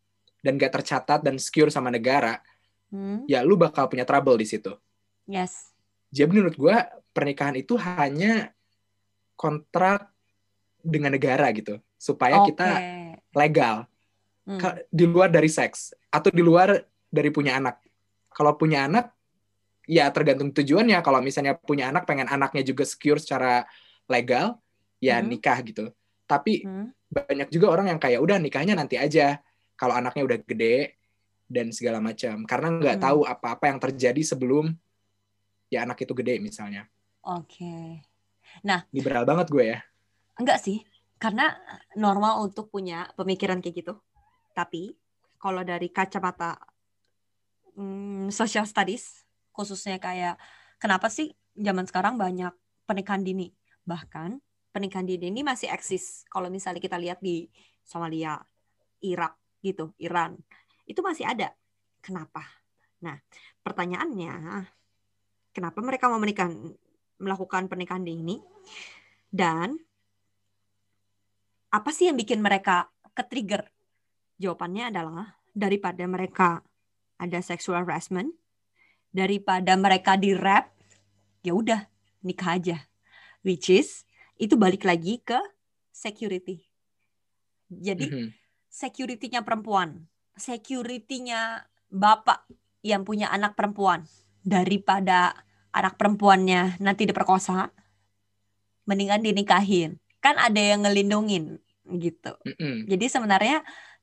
dan 0.43 0.59
gak 0.59 0.75
tercatat 0.75 1.23
dan 1.23 1.39
secure 1.39 1.71
sama 1.71 1.87
negara, 1.87 2.43
hmm. 2.91 3.31
ya 3.31 3.39
lu 3.47 3.55
bakal 3.55 3.87
punya 3.87 4.03
trouble 4.03 4.35
di 4.35 4.43
situ. 4.43 4.75
Yes. 5.23 5.71
Jadi 6.11 6.27
menurut 6.35 6.55
gue 6.59 6.75
pernikahan 7.15 7.55
itu 7.55 7.79
hanya 7.79 8.51
kontrak 9.39 10.11
dengan 10.83 11.15
negara 11.15 11.47
gitu 11.55 11.79
supaya 12.03 12.43
okay. 12.43 12.51
kita 12.51 12.69
legal 13.31 13.87
hmm. 14.43 14.91
di 14.91 15.07
luar 15.07 15.31
dari 15.31 15.47
seks 15.47 15.95
atau 16.11 16.27
di 16.27 16.43
luar 16.43 16.75
dari 17.07 17.31
punya 17.31 17.55
anak. 17.55 17.79
Kalau 18.27 18.59
punya 18.59 18.91
anak 18.91 19.15
ya 19.87 20.11
tergantung 20.11 20.51
tujuannya. 20.51 20.99
Kalau 20.99 21.23
misalnya 21.23 21.55
punya 21.55 21.87
anak 21.87 22.03
pengen 22.03 22.27
anaknya 22.27 22.67
juga 22.67 22.83
secure 22.83 23.23
secara 23.23 23.63
legal 24.11 24.59
ya 24.99 25.23
hmm. 25.23 25.27
nikah 25.31 25.63
gitu. 25.63 25.95
Tapi 26.27 26.67
hmm. 26.67 26.91
banyak 27.07 27.47
juga 27.47 27.71
orang 27.71 27.95
yang 27.95 27.99
kayak 28.03 28.19
udah 28.19 28.35
nikahnya 28.35 28.75
nanti 28.75 28.99
aja 28.99 29.39
kalau 29.79 29.95
anaknya 29.95 30.27
udah 30.27 30.37
gede 30.43 30.99
dan 31.47 31.71
segala 31.71 32.03
macam 32.03 32.43
karena 32.43 32.67
nggak 32.73 32.97
hmm. 32.99 33.05
tahu 33.05 33.19
apa-apa 33.23 33.65
yang 33.71 33.79
terjadi 33.79 34.21
sebelum 34.25 34.75
ya 35.71 35.87
anak 35.87 36.03
itu 36.03 36.11
gede 36.11 36.43
misalnya. 36.43 36.83
Oke. 37.23 37.63
Okay. 37.63 37.89
Nah, 38.67 38.85
liberal 38.91 39.23
banget 39.23 39.47
gue 39.49 39.65
ya. 39.71 39.79
Enggak 40.37 40.61
sih, 40.61 40.85
karena 41.23 41.55
normal 41.95 42.43
untuk 42.43 42.67
punya 42.67 43.07
pemikiran 43.15 43.63
kayak 43.63 43.79
gitu. 43.79 43.95
Tapi 44.51 44.91
kalau 45.39 45.63
dari 45.63 45.87
kacamata 45.87 46.59
hmm, 47.79 48.27
social 48.27 48.67
studies, 48.67 49.23
khususnya 49.55 50.03
kayak 50.03 50.35
kenapa 50.83 51.07
sih 51.07 51.31
zaman 51.55 51.87
sekarang 51.87 52.19
banyak 52.19 52.51
pernikahan 52.83 53.23
dini? 53.23 53.55
Bahkan 53.87 54.35
pernikahan 54.75 55.07
dini 55.07 55.31
ini 55.31 55.47
masih 55.47 55.71
eksis. 55.71 56.27
Kalau 56.27 56.51
misalnya 56.51 56.83
kita 56.83 56.99
lihat 56.99 57.23
di 57.23 57.47
Somalia, 57.87 58.35
Irak 58.99 59.39
gitu, 59.63 59.95
Iran, 60.03 60.35
itu 60.83 60.99
masih 60.99 61.23
ada. 61.23 61.55
Kenapa? 62.03 62.43
Nah, 62.99 63.15
pertanyaannya, 63.63 64.67
kenapa 65.55 65.79
mereka 65.79 66.11
mau 66.11 66.19
menikah, 66.19 66.51
melakukan 67.15 67.71
pernikahan 67.71 68.03
dini? 68.03 68.43
Dan 69.31 69.79
apa 71.73 71.89
sih 71.89 72.05
yang 72.05 72.17
bikin 72.21 72.37
mereka 72.37 72.93
ke-trigger? 73.17 73.65
Jawabannya 74.37 74.93
adalah 74.93 75.41
daripada 75.57 76.05
mereka 76.05 76.61
ada 77.17 77.41
sexual 77.41 77.81
harassment, 77.81 78.29
daripada 79.09 79.73
mereka 79.73 80.13
di 80.13 80.37
rap, 80.37 80.69
ya 81.41 81.57
udah 81.57 81.89
nikah 82.21 82.61
aja. 82.61 82.77
Which 83.41 83.73
is 83.73 84.05
itu 84.37 84.53
balik 84.53 84.85
lagi 84.85 85.17
ke 85.25 85.41
security. 85.89 86.61
Jadi 87.73 88.05
mm 88.05 88.13
-hmm. 88.13 88.27
security-nya 88.69 89.41
perempuan, 89.41 90.05
security-nya 90.37 91.65
bapak 91.89 92.45
yang 92.85 93.01
punya 93.01 93.33
anak 93.33 93.57
perempuan 93.57 94.05
daripada 94.45 95.33
anak 95.73 95.97
perempuannya 95.97 96.77
nanti 96.77 97.09
diperkosa, 97.09 97.73
mendingan 98.85 99.25
dinikahin 99.25 100.02
kan 100.23 100.39
ada 100.39 100.57
yang 100.57 100.87
ngelindungin 100.87 101.59
gitu. 101.99 102.31
Mm 102.47 102.55
-hmm. 102.55 102.75
Jadi 102.87 103.05
sebenarnya 103.11 103.57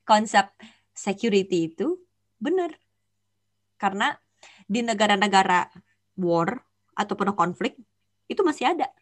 konsep 0.04 0.52
security 0.92 1.72
itu 1.72 1.96
benar. 2.36 2.76
Karena 3.80 4.12
di 4.68 4.84
negara-negara 4.84 5.72
war 6.20 6.60
atau 6.92 7.16
penuh 7.16 7.32
konflik 7.32 7.80
itu 8.28 8.44
masih 8.44 8.76
ada. 8.76 8.92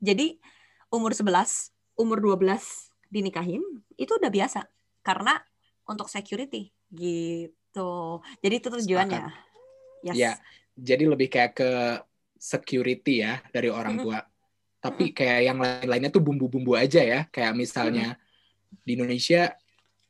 Jadi 0.00 0.40
umur 0.88 1.12
11, 1.12 1.28
umur 2.00 2.18
12 2.24 2.48
dinikahin 3.12 3.62
itu 4.00 4.16
udah 4.16 4.32
biasa 4.32 4.64
karena 5.04 5.36
untuk 5.84 6.08
security 6.08 6.72
gitu. 6.88 8.24
Jadi 8.40 8.54
itu 8.56 8.68
tujuannya. 8.72 9.24
Yes. 10.04 10.16
Ya, 10.16 10.32
jadi 10.76 11.04
lebih 11.08 11.28
kayak 11.28 11.52
ke 11.60 11.70
security 12.40 13.24
ya 13.24 13.40
dari 13.52 13.68
orang 13.68 14.00
tua. 14.00 14.18
Tapi 14.84 15.16
kayak 15.16 15.40
yang 15.48 15.58
lain-lainnya 15.64 16.12
tuh 16.12 16.20
bumbu-bumbu 16.20 16.76
aja 16.76 17.00
ya. 17.00 17.24
Kayak 17.32 17.56
misalnya 17.56 18.20
hmm. 18.20 18.84
di 18.84 18.90
Indonesia 19.00 19.56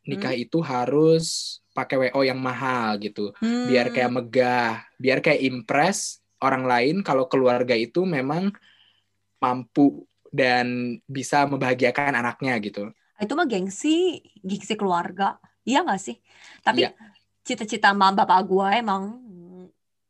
nikah 0.03 0.35
hmm. 0.35 0.45
itu 0.51 0.59
harus 0.67 1.25
pakai 1.71 2.11
WO 2.11 2.27
yang 2.27 2.43
mahal 2.43 2.99
gitu. 2.99 3.31
Hmm. 3.39 3.71
Biar 3.71 3.95
kayak 3.95 4.11
megah, 4.11 4.83
biar 4.99 5.23
kayak 5.23 5.47
impress 5.47 6.19
orang 6.43 6.67
lain 6.67 6.97
kalau 7.07 7.31
keluarga 7.31 7.79
itu 7.79 8.03
memang 8.03 8.51
mampu 9.39 10.03
dan 10.35 10.99
bisa 11.07 11.47
membahagiakan 11.47 12.19
anaknya 12.19 12.59
gitu. 12.59 12.91
Itu 13.15 13.39
mah 13.39 13.47
gengsi, 13.47 14.19
gengsi 14.43 14.75
keluarga. 14.75 15.39
Iya 15.63 15.87
gak 15.87 16.03
sih? 16.03 16.19
Tapi 16.67 16.83
iya. 16.83 16.91
cita-cita 17.47 17.95
mama 17.95 18.27
bapak 18.27 18.43
gue 18.43 18.69
emang 18.83 19.03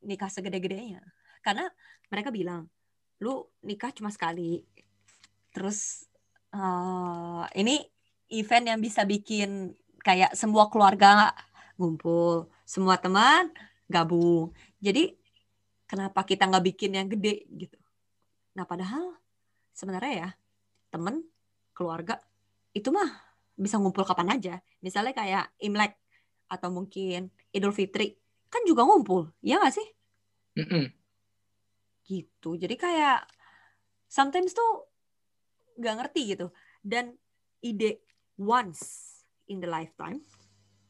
nikah 0.00 0.32
segede-gedenya. 0.32 1.04
Karena 1.44 1.68
mereka 2.08 2.32
bilang, 2.32 2.72
lu 3.22 3.46
nikah 3.62 3.94
cuma 3.94 4.10
sekali. 4.10 4.64
Terus 5.54 6.08
uh, 6.54 7.46
ini 7.54 7.82
event 8.32 8.74
yang 8.74 8.80
bisa 8.82 9.06
bikin 9.06 9.74
kayak 10.02 10.34
semua 10.34 10.68
keluarga 10.68 11.30
ngumpul 11.78 12.50
semua 12.66 12.98
teman 12.98 13.50
gabung. 13.86 14.50
Jadi 14.82 15.14
kenapa 15.86 16.24
kita 16.26 16.48
nggak 16.48 16.64
bikin 16.74 16.96
yang 16.98 17.08
gede 17.10 17.46
gitu? 17.54 17.78
Nah 18.58 18.66
padahal 18.66 19.14
sebenarnya 19.74 20.12
ya 20.14 20.28
temen 20.90 21.22
keluarga 21.74 22.18
itu 22.74 22.90
mah 22.90 23.10
bisa 23.54 23.78
ngumpul 23.78 24.02
kapan 24.02 24.38
aja. 24.38 24.54
Misalnya 24.82 25.14
kayak 25.14 25.44
imlek 25.62 25.94
atau 26.50 26.70
mungkin 26.70 27.30
idul 27.54 27.74
fitri 27.74 28.18
kan 28.50 28.62
juga 28.66 28.86
ngumpul 28.86 29.30
ya 29.42 29.58
nggak 29.58 29.74
sih? 29.74 29.88
Mm 30.54 30.66
-mm 30.66 31.03
gitu 32.04 32.56
jadi 32.60 32.74
kayak 32.76 33.18
sometimes 34.06 34.52
tuh 34.52 34.88
nggak 35.80 35.94
ngerti 36.04 36.36
gitu 36.36 36.52
dan 36.84 37.16
ide 37.64 38.04
once 38.38 39.18
in 39.50 39.58
the 39.58 39.68
lifetime 39.68 40.20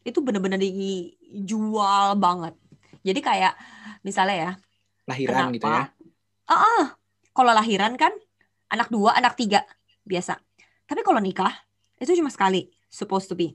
itu 0.04 0.20
bener-bener 0.20 0.60
dijual 0.60 2.18
banget 2.18 2.52
jadi 3.00 3.20
kayak 3.22 3.54
misalnya 4.04 4.36
ya 4.36 4.52
lahiran 5.08 5.48
kenapa, 5.48 5.54
gitu 5.56 5.66
ya 5.70 5.84
uh 6.44 6.54
-uh, 6.54 6.84
kalau 7.34 7.50
lahiran 7.50 7.98
kan 7.98 8.14
anak 8.70 8.88
dua, 8.90 9.14
anak 9.14 9.38
tiga 9.38 9.62
biasa. 10.06 10.38
Tapi 10.84 11.00
kalau 11.06 11.22
nikah 11.22 11.50
itu 11.98 12.14
cuma 12.18 12.30
sekali, 12.30 12.70
supposed 12.90 13.30
to 13.30 13.38
be. 13.38 13.54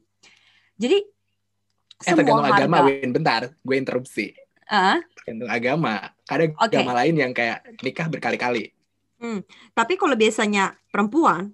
Jadi 0.80 1.00
eh, 1.00 2.04
semua 2.04 2.24
tergantung 2.24 2.48
harga, 2.48 2.64
agama, 2.66 2.78
Win. 2.88 3.10
Bentar, 3.12 3.42
gue 3.52 3.76
interupsi. 3.76 4.32
Uh? 4.70 5.02
Tergantung 5.18 5.50
agama. 5.50 6.14
Ada 6.30 6.54
okay. 6.54 6.78
agama 6.78 6.92
lain 7.02 7.16
yang 7.18 7.34
kayak 7.34 7.66
nikah 7.82 8.06
berkali-kali. 8.06 8.70
Hmm. 9.18 9.42
Tapi 9.74 9.98
kalau 9.98 10.14
biasanya 10.16 10.78
perempuan, 10.94 11.52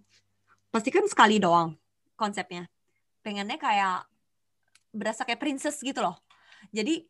pasti 0.69 0.91
kan 0.91 1.07
sekali 1.07 1.39
doang 1.39 1.73
konsepnya. 2.19 2.67
Pengennya 3.23 3.55
kayak 3.57 4.05
berasa 4.91 5.23
kayak 5.23 5.41
princess 5.41 5.79
gitu 5.79 6.03
loh. 6.03 6.19
Jadi 6.75 7.07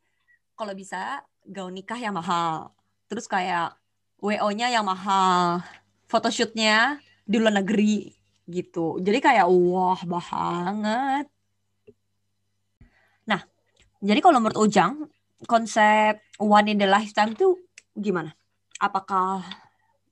kalau 0.54 0.72
bisa 0.78 1.26
gaun 1.44 1.74
nikah 1.74 1.98
yang 1.98 2.16
mahal. 2.16 2.72
Terus 3.10 3.26
kayak 3.26 3.76
WO-nya 4.22 4.72
yang 4.72 4.86
mahal. 4.86 5.66
Photoshootnya 6.06 7.02
di 7.26 7.42
luar 7.42 7.60
negeri 7.60 8.14
gitu. 8.46 9.02
Jadi 9.02 9.20
kayak 9.20 9.50
wah 9.50 10.00
banget. 10.06 11.26
Nah, 13.26 13.42
jadi 14.00 14.20
kalau 14.22 14.38
menurut 14.38 14.70
Ujang, 14.70 15.10
konsep 15.44 16.24
one 16.40 16.72
in 16.72 16.80
the 16.80 16.88
lifetime 16.88 17.36
itu 17.36 17.60
gimana? 17.92 18.32
Apakah 18.80 19.44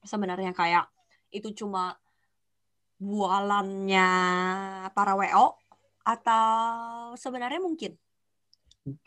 sebenarnya 0.03 0.51
kayak 0.51 0.91
itu 1.31 1.55
cuma 1.63 1.95
bualannya 2.99 4.09
para 4.91 5.15
WO 5.15 5.55
atau 6.03 6.47
sebenarnya 7.15 7.63
mungkin? 7.63 7.95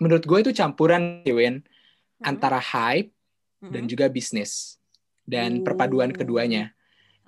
Menurut 0.00 0.24
gue 0.24 0.38
itu 0.48 0.52
campuran, 0.56 1.20
Win, 1.28 1.60
hmm. 1.60 2.24
antara 2.24 2.56
hype 2.56 3.12
hmm. 3.60 3.72
dan 3.72 3.82
juga 3.84 4.08
bisnis 4.08 4.80
dan 5.28 5.60
uh. 5.60 5.64
perpaduan 5.64 6.12
keduanya. 6.12 6.72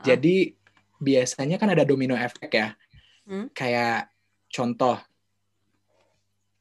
Uh. 0.00 0.04
Jadi 0.08 0.56
biasanya 0.98 1.60
kan 1.60 1.72
ada 1.72 1.84
domino 1.84 2.16
efek 2.16 2.50
ya. 2.52 2.72
Hmm. 3.28 3.52
Kayak 3.52 4.08
contoh, 4.48 4.96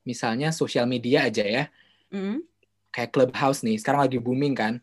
misalnya 0.04 0.52
sosial 0.52 0.88
media 0.88 1.28
aja 1.28 1.44
ya. 1.44 1.64
Hmm. 2.14 2.44
Kayak 2.92 3.14
Clubhouse 3.14 3.62
nih, 3.62 3.78
sekarang 3.78 4.08
lagi 4.08 4.18
booming 4.18 4.56
kan. 4.58 4.74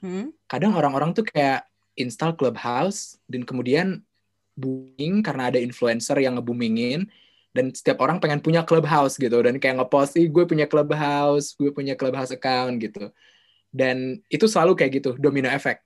Hmm. 0.00 0.30
Kadang 0.46 0.78
orang-orang 0.78 1.12
tuh 1.12 1.26
kayak 1.26 1.66
install 1.98 2.38
Clubhouse 2.38 3.18
dan 3.26 3.42
kemudian 3.42 4.06
booming 4.54 5.22
karena 5.22 5.50
ada 5.50 5.58
influencer 5.58 6.18
yang 6.18 6.38
ngebumingin 6.38 7.06
dan 7.54 7.74
setiap 7.74 7.98
orang 8.02 8.22
pengen 8.22 8.38
punya 8.38 8.62
Clubhouse 8.62 9.18
gitu 9.18 9.38
dan 9.42 9.58
kayak 9.58 9.82
ngepost 9.82 10.14
ih 10.14 10.30
gue 10.30 10.44
punya 10.46 10.70
Clubhouse, 10.70 11.58
gue 11.58 11.70
punya 11.74 11.98
Clubhouse 11.98 12.30
account 12.30 12.78
gitu. 12.78 13.10
Dan 13.68 14.22
itu 14.30 14.46
selalu 14.48 14.78
kayak 14.78 15.02
gitu, 15.02 15.10
domino 15.18 15.50
effect. 15.50 15.82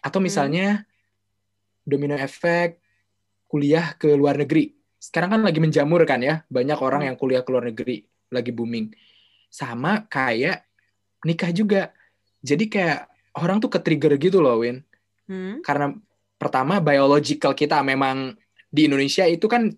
Atau 0.00 0.18
misalnya 0.18 0.82
hmm. 0.82 1.86
domino 1.86 2.16
effect 2.16 2.80
kuliah 3.50 3.92
ke 3.98 4.14
luar 4.16 4.38
negeri. 4.38 4.72
Sekarang 5.00 5.32
kan 5.36 5.40
lagi 5.42 5.58
menjamur 5.58 6.04
kan 6.04 6.20
ya, 6.24 6.44
banyak 6.48 6.78
orang 6.80 7.00
hmm. 7.04 7.08
yang 7.12 7.16
kuliah 7.18 7.42
ke 7.44 7.50
luar 7.50 7.64
negeri, 7.68 8.04
lagi 8.32 8.50
booming. 8.54 8.92
Sama 9.50 10.06
kayak 10.06 10.64
nikah 11.26 11.50
juga. 11.50 11.90
Jadi 12.40 12.70
kayak 12.70 13.10
orang 13.36 13.60
tuh 13.60 13.68
ke-trigger 13.68 14.16
gitu 14.16 14.40
loh, 14.40 14.62
Win. 14.62 14.80
Hmm. 15.28 15.60
Karena 15.60 15.92
pertama 16.40 16.80
biological 16.80 17.52
kita 17.52 17.84
memang 17.84 18.32
di 18.70 18.88
Indonesia 18.88 19.28
itu 19.28 19.44
kan 19.44 19.68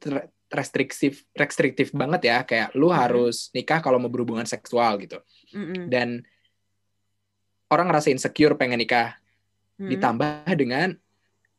restriktif 0.53 1.25
restriktif 1.33 1.91
banget 1.97 2.29
ya 2.29 2.39
kayak 2.45 2.77
lu 2.77 2.93
hmm. 2.93 2.97
harus 3.01 3.49
nikah 3.57 3.81
kalau 3.81 3.97
mau 3.97 4.13
berhubungan 4.13 4.45
seksual 4.45 5.01
gitu 5.01 5.19
hmm. 5.57 5.89
dan 5.89 6.21
orang 7.73 7.89
ngerasa 7.89 8.13
insecure 8.13 8.55
pengen 8.55 8.85
nikah 8.85 9.17
hmm. 9.81 9.91
ditambah 9.97 10.53
dengan 10.55 10.93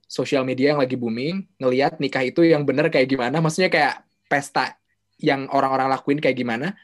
sosial 0.06 0.46
media 0.46 0.78
yang 0.78 0.82
lagi 0.86 0.94
booming 0.94 1.42
ngelihat 1.58 1.98
nikah 1.98 2.22
itu 2.22 2.46
yang 2.46 2.64
bener 2.64 2.94
kayak 2.94 3.10
gimana 3.10 3.42
maksudnya 3.42 3.74
kayak 3.74 4.06
pesta 4.30 4.78
yang 5.18 5.50
orang-orang 5.50 5.90
lakuin 5.90 6.22
kayak 6.22 6.38
gimana 6.38 6.78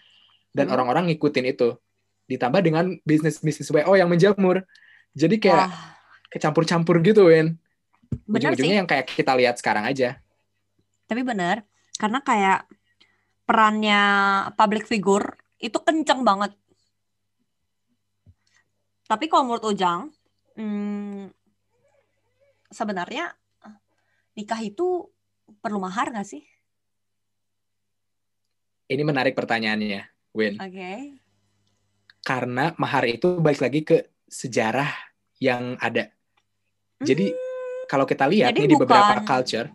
dan 0.55 0.69
hmm. 0.69 0.73
orang-orang 0.75 1.03
hmm. 1.07 1.11
ngikutin 1.17 1.45
itu 1.49 1.77
ditambah 2.29 2.61
dengan 2.61 2.93
bisnis 3.01 3.41
bisnis 3.41 3.69
wo 3.73 3.93
yang 3.97 4.09
menjamur 4.09 4.61
jadi 5.17 5.35
kayak 5.41 5.65
Wah 5.65 5.99
kecampur-campur 6.29 7.01
gitu, 7.01 7.27
Win. 7.27 7.57
Ujung-ujungnya 8.29 8.85
yang 8.85 8.89
kayak 8.89 9.09
kita 9.09 9.33
lihat 9.37 9.57
sekarang 9.57 9.85
aja. 9.85 10.21
Tapi 11.09 11.21
benar, 11.25 11.65
karena 11.97 12.21
kayak 12.21 12.69
perannya 13.45 14.01
public 14.53 14.85
figure 14.85 15.37
itu 15.57 15.77
kenceng 15.81 16.21
banget. 16.21 16.53
Tapi 19.09 19.25
kalau 19.25 19.49
menurut 19.49 19.65
Ujang, 19.73 20.13
hmm, 20.53 21.33
sebenarnya 22.69 23.33
nikah 24.37 24.61
itu 24.61 25.09
perlu 25.65 25.81
mahar 25.81 26.13
nggak 26.13 26.29
sih? 26.29 26.45
Ini 28.89 29.01
menarik 29.01 29.33
pertanyaannya, 29.33 30.01
Win. 30.33 30.57
Oke. 30.61 30.73
Okay. 30.73 30.99
Karena 32.21 32.75
mahar 32.77 33.09
itu 33.09 33.41
balik 33.41 33.61
lagi 33.63 33.81
ke 33.81 33.97
sejarah 34.29 34.89
yang 35.41 35.79
ada. 35.81 36.13
Jadi 36.99 37.31
hmm. 37.31 37.87
kalau 37.89 38.05
kita 38.05 38.27
lihat 38.27 38.53
nih 38.53 38.67
bukan, 38.67 38.71
di 38.71 38.77
beberapa 38.77 39.15
culture. 39.23 39.67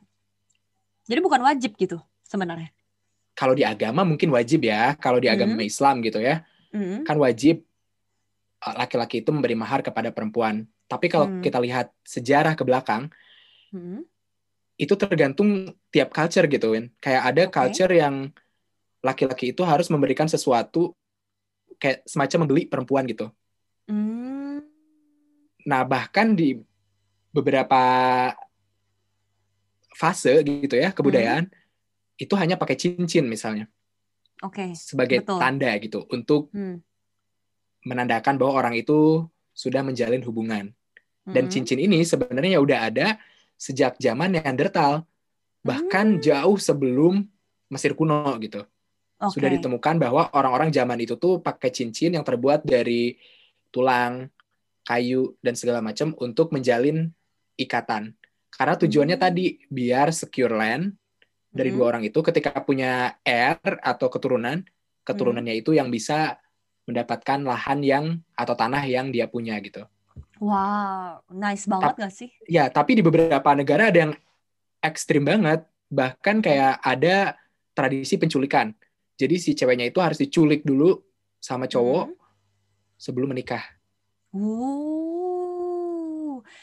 Jadi 1.09 1.21
bukan 1.21 1.41
wajib 1.43 1.73
gitu 1.75 1.99
sebenarnya. 2.23 2.71
Kalau 3.35 3.57
di 3.57 3.67
agama 3.67 4.07
mungkin 4.07 4.31
wajib 4.31 4.63
ya. 4.63 4.95
Kalau 5.01 5.19
di 5.19 5.27
agama 5.27 5.59
hmm. 5.59 5.67
Islam 5.67 6.05
gitu 6.05 6.23
ya, 6.23 6.45
hmm. 6.71 7.03
kan 7.03 7.17
wajib 7.19 7.67
uh, 8.63 8.75
laki-laki 8.79 9.25
itu 9.25 9.35
memberi 9.35 9.59
mahar 9.59 9.83
kepada 9.83 10.15
perempuan. 10.15 10.69
Tapi 10.87 11.11
kalau 11.11 11.27
hmm. 11.27 11.43
kita 11.43 11.59
lihat 11.59 11.91
sejarah 12.07 12.55
ke 12.55 12.63
belakang, 12.63 13.11
hmm. 13.75 14.05
itu 14.79 14.95
tergantung 14.95 15.75
tiap 15.91 16.15
culture 16.15 16.47
gitu, 16.47 16.77
Win. 16.77 16.93
Kayak 17.03 17.23
ada 17.35 17.43
okay. 17.49 17.53
culture 17.57 17.91
yang 17.91 18.31
laki-laki 19.05 19.53
itu 19.53 19.61
harus 19.61 19.93
memberikan 19.93 20.25
sesuatu 20.25 20.97
kayak 21.77 22.09
semacam 22.09 22.49
membeli 22.49 22.65
perempuan 22.65 23.05
gitu. 23.05 23.29
Hmm. 23.85 24.65
Nah 25.69 25.85
bahkan 25.85 26.33
di 26.33 26.57
beberapa 27.29 27.83
fase 29.93 30.41
gitu 30.43 30.75
ya 30.75 30.91
kebudayaan 30.91 31.47
hmm. 31.47 32.23
itu 32.25 32.35
hanya 32.41 32.57
pakai 32.57 32.81
cincin 32.81 33.29
misalnya. 33.29 33.69
Oke. 34.41 34.65
Okay, 34.65 34.71
sebagai 34.73 35.21
betul. 35.21 35.39
tanda 35.39 35.71
gitu 35.77 36.01
untuk 36.09 36.49
hmm. 36.57 36.81
menandakan 37.85 38.41
bahwa 38.41 38.65
orang 38.65 38.75
itu 38.81 39.29
sudah 39.53 39.85
menjalin 39.85 40.25
hubungan. 40.25 40.73
Dan 41.25 41.49
hmm. 41.49 41.53
cincin 41.53 41.81
ini 41.81 42.05
sebenarnya 42.05 42.61
udah 42.61 42.79
ada 42.93 43.17
sejak 43.57 43.97
zaman 43.97 44.37
Neandertal, 44.37 45.09
bahkan 45.65 46.19
hmm. 46.19 46.21
jauh 46.21 46.59
sebelum 46.61 47.25
Mesir 47.73 47.97
kuno 47.97 48.29
gitu. 48.45 48.61
Okay. 49.29 49.41
Sudah 49.41 49.51
ditemukan 49.55 49.95
bahwa 49.97 50.29
orang-orang 50.35 50.69
zaman 50.75 50.99
itu 51.01 51.17
tuh 51.17 51.41
pakai 51.41 51.71
cincin 51.73 52.15
yang 52.17 52.25
terbuat 52.27 52.65
dari 52.67 53.17
tulang, 53.73 54.29
kayu 54.85 55.35
dan 55.41 55.57
segala 55.57 55.81
macam 55.81 56.13
untuk 56.21 56.53
menjalin 56.53 57.09
ikatan. 57.57 58.13
Karena 58.55 58.75
tujuannya 58.79 59.17
hmm. 59.19 59.25
tadi 59.25 59.45
biar 59.67 60.15
secure 60.15 60.55
land 60.55 60.95
dari 61.51 61.73
hmm. 61.73 61.77
dua 61.79 61.85
orang 61.91 62.03
itu 62.07 62.21
ketika 62.23 62.55
punya 62.63 63.19
heir 63.27 63.59
atau 63.83 64.07
keturunan, 64.13 64.63
keturunannya 65.03 65.55
hmm. 65.59 65.63
itu 65.65 65.71
yang 65.75 65.89
bisa 65.91 66.39
mendapatkan 66.85 67.41
lahan 67.43 67.81
yang 67.81 68.05
atau 68.37 68.55
tanah 68.55 68.85
yang 68.85 69.09
dia 69.09 69.27
punya 69.27 69.57
gitu. 69.59 69.83
Wow, 70.39 71.25
nice 71.33 71.65
banget 71.65 71.95
Ta 71.97 72.01
gak 72.07 72.13
sih? 72.13 72.31
Ya, 72.45 72.69
tapi 72.69 73.01
di 73.01 73.03
beberapa 73.03 73.57
negara 73.57 73.89
ada 73.89 73.99
yang 74.11 74.13
ekstrim 74.85 75.25
banget. 75.25 75.65
Bahkan 75.89 76.45
kayak 76.45 76.83
ada 76.85 77.39
tradisi 77.73 78.21
penculikan. 78.21 78.77
Jadi 79.15 79.37
si 79.39 79.55
ceweknya 79.55 79.87
itu 79.89 80.03
harus 80.03 80.19
diculik 80.19 80.67
dulu 80.67 80.99
sama 81.39 81.71
cowok 81.71 82.07
hmm. 82.11 82.19
sebelum 82.99 83.31
menikah. 83.31 83.63
Uh 84.35 84.95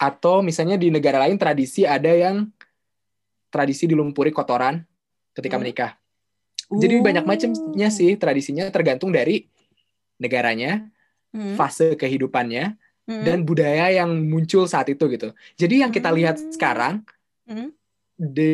atau 0.02 0.42
misalnya 0.42 0.78
di 0.78 0.90
negara 0.90 1.22
lain 1.22 1.38
tradisi 1.38 1.86
ada 1.86 2.10
yang 2.10 2.50
tradisi 3.54 3.86
dilumpuri 3.90 4.34
kotoran 4.34 4.82
ketika 5.36 5.58
hmm. 5.58 5.62
menikah. 5.62 5.92
Jadi 6.72 6.96
uh. 6.98 7.04
banyak 7.04 7.26
macamnya 7.28 7.90
sih 7.92 8.16
tradisinya 8.16 8.66
tergantung 8.72 9.12
dari 9.12 9.46
negaranya, 10.22 10.88
hmm. 11.36 11.54
fase 11.54 11.94
kehidupannya, 11.94 12.78
hmm. 13.10 13.24
dan 13.26 13.44
budaya 13.44 13.92
yang 13.92 14.10
muncul 14.10 14.66
saat 14.70 14.88
itu 14.90 15.06
gitu. 15.12 15.36
Jadi 15.60 15.84
yang 15.84 15.92
kita 15.92 16.10
lihat 16.14 16.40
hmm. 16.40 16.50
sekarang 16.56 17.04
hmm. 17.46 17.70
di 18.16 18.54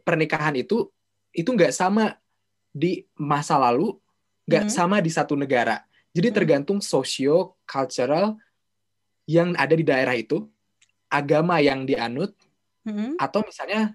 pernikahan 0.00 0.54
itu 0.54 0.88
itu 1.34 1.48
nggak 1.52 1.74
sama 1.74 2.16
di 2.78 3.02
masa 3.18 3.58
lalu, 3.58 3.98
nggak 4.46 4.70
hmm. 4.70 4.72
sama 4.72 5.02
di 5.02 5.10
satu 5.10 5.34
negara. 5.34 5.82
Jadi 6.14 6.28
hmm. 6.30 6.36
tergantung 6.38 6.78
socio 6.78 7.58
cultural 7.66 8.38
yang 9.28 9.52
ada 9.58 9.74
di 9.74 9.84
daerah 9.84 10.14
itu 10.14 10.46
agama 11.10 11.60
yang 11.60 11.84
dianut 11.84 12.32
hmm. 12.86 13.18
atau 13.20 13.44
misalnya 13.44 13.92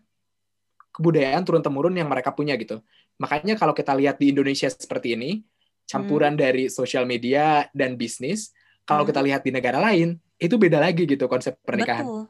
kebudayaan 0.93 1.41
turun 1.41 1.63
temurun 1.65 1.95
yang 1.97 2.11
mereka 2.11 2.29
punya 2.35 2.53
gitu. 2.59 2.83
Makanya 3.17 3.57
kalau 3.57 3.73
kita 3.73 3.97
lihat 3.97 4.21
di 4.21 4.29
Indonesia 4.29 4.69
seperti 4.69 5.17
ini, 5.17 5.41
campuran 5.89 6.37
hmm. 6.37 6.41
dari 6.41 6.63
sosial 6.69 7.09
media 7.09 7.65
dan 7.73 7.97
bisnis, 7.97 8.53
kalau 8.85 9.07
hmm. 9.07 9.09
kita 9.09 9.21
lihat 9.25 9.41
di 9.41 9.51
negara 9.55 9.81
lain, 9.81 10.19
itu 10.37 10.53
beda 10.59 10.77
lagi 10.77 11.09
gitu 11.09 11.25
konsep 11.25 11.57
pernikahan. 11.65 12.05
Betul. 12.05 12.23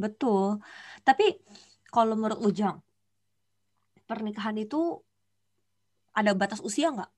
Betul. 0.00 0.46
Tapi 1.04 1.26
kalau 1.92 2.16
menurut 2.16 2.40
Ujang, 2.40 2.80
pernikahan 4.08 4.56
itu 4.56 5.04
ada 6.14 6.30
batas 6.34 6.60
usia 6.62 6.90
nggak? 6.90 7.10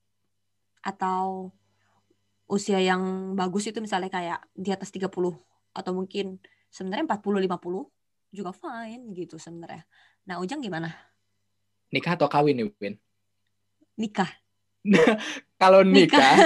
Atau 0.82 1.52
usia 2.50 2.78
yang 2.82 3.32
bagus 3.32 3.64
itu 3.70 3.80
misalnya 3.80 4.12
kayak 4.12 4.40
di 4.52 4.68
atas 4.68 4.92
30 4.92 5.08
atau 5.72 5.92
mungkin 5.96 6.36
sebenarnya 6.68 7.08
40 7.08 7.48
50 7.48 7.88
juga 8.32 8.50
fine 8.52 9.04
gitu 9.16 9.36
sebenarnya. 9.36 9.84
Nah, 10.28 10.40
Ujang 10.40 10.60
gimana? 10.64 10.92
Nikah 11.92 12.16
atau 12.16 12.28
kawin 12.28 12.56
nih, 12.56 12.66
Win? 12.80 12.94
Nikah. 14.00 14.30
kalau 15.62 15.86
nikah, 15.86 16.42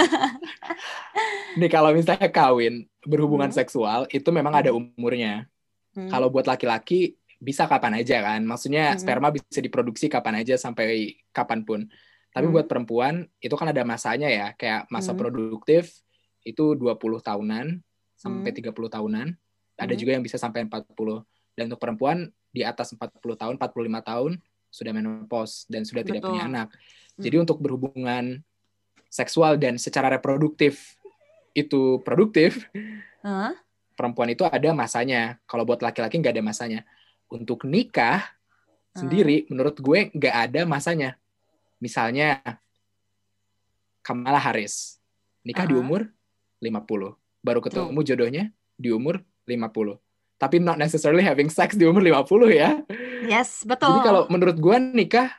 nih 1.59 1.69
kalau 1.73 1.89
misalnya 1.89 2.29
kawin 2.29 2.85
berhubungan 3.01 3.49
hmm. 3.49 3.57
seksual 3.57 4.05
itu 4.13 4.29
memang 4.29 4.53
ada 4.53 4.69
hmm. 4.69 4.93
umurnya. 4.93 5.49
Hmm. 5.97 6.05
Kalau 6.05 6.29
buat 6.29 6.45
laki-laki 6.45 7.17
bisa 7.41 7.65
kapan 7.65 7.97
aja 7.97 8.21
kan, 8.21 8.45
maksudnya 8.45 8.93
hmm. 8.93 9.01
sperma 9.01 9.33
bisa 9.33 9.57
diproduksi 9.57 10.05
kapan 10.05 10.45
aja 10.45 10.53
sampai 10.53 11.17
kapan 11.33 11.65
pun. 11.65 11.89
Tapi 12.37 12.45
hmm. 12.45 12.53
buat 12.53 12.67
perempuan 12.69 13.25
itu 13.41 13.57
kan 13.57 13.73
ada 13.73 13.81
masanya 13.81 14.29
ya, 14.29 14.53
kayak 14.53 14.85
masa 14.93 15.17
hmm. 15.17 15.19
produktif 15.25 16.05
itu 16.45 16.77
20 16.77 16.93
tahunan 17.25 17.81
sampai 18.13 18.53
hmm. 18.53 18.69
30 18.69 18.93
tahunan. 18.93 19.27
Ada 19.73 19.93
hmm. 19.97 19.99
juga 20.05 20.11
yang 20.13 20.21
bisa 20.21 20.37
sampai 20.37 20.69
40. 20.69 20.85
Dan 21.57 21.73
untuk 21.73 21.81
perempuan 21.81 22.29
di 22.53 22.61
atas 22.61 22.93
40 22.93 23.17
tahun, 23.17 23.57
45 23.57 23.73
tahun 24.05 24.31
sudah 24.69 24.93
menopause 24.93 25.65
dan 25.65 25.81
sudah 25.81 26.05
Betul. 26.05 26.21
tidak 26.21 26.29
punya 26.29 26.43
anak. 26.45 26.67
Jadi 27.17 27.35
hmm. 27.41 27.43
untuk 27.49 27.57
berhubungan 27.57 28.45
seksual 29.09 29.57
dan 29.57 29.81
secara 29.81 30.13
reproduktif 30.13 30.93
itu 31.57 31.97
produktif, 32.05 32.69
huh? 33.25 33.57
perempuan 33.97 34.29
itu 34.29 34.45
ada 34.45 34.69
masanya. 34.77 35.41
Kalau 35.49 35.65
buat 35.65 35.81
laki-laki 35.81 36.21
nggak 36.21 36.37
ada 36.37 36.45
masanya. 36.45 36.79
Untuk 37.33 37.65
nikah 37.65 38.21
huh? 38.21 39.01
sendiri, 39.01 39.49
menurut 39.49 39.81
gue 39.81 40.13
nggak 40.13 40.35
ada 40.53 40.61
masanya. 40.69 41.17
Misalnya 41.77 42.41
Kamala 44.01 44.39
Harris 44.39 44.97
nikah 45.43 45.63
uh 45.63 45.67
-huh. 45.67 45.71
di 45.71 45.75
umur 45.79 46.01
50, 46.63 47.15
baru 47.45 47.59
ketemu 47.61 47.99
jodohnya 48.03 48.43
di 48.75 48.89
umur 48.91 49.21
50 49.45 49.99
tapi 50.37 50.61
not 50.61 50.77
necessarily 50.77 51.25
having 51.25 51.49
sex 51.49 51.73
di 51.73 51.83
umur 51.83 52.05
50 52.05 52.53
ya. 52.53 52.77
Yes, 53.25 53.65
betul. 53.65 53.89
Jadi 53.89 54.01
kalau 54.05 54.29
menurut 54.29 54.57
gue 54.61 54.77
nikah 54.93 55.33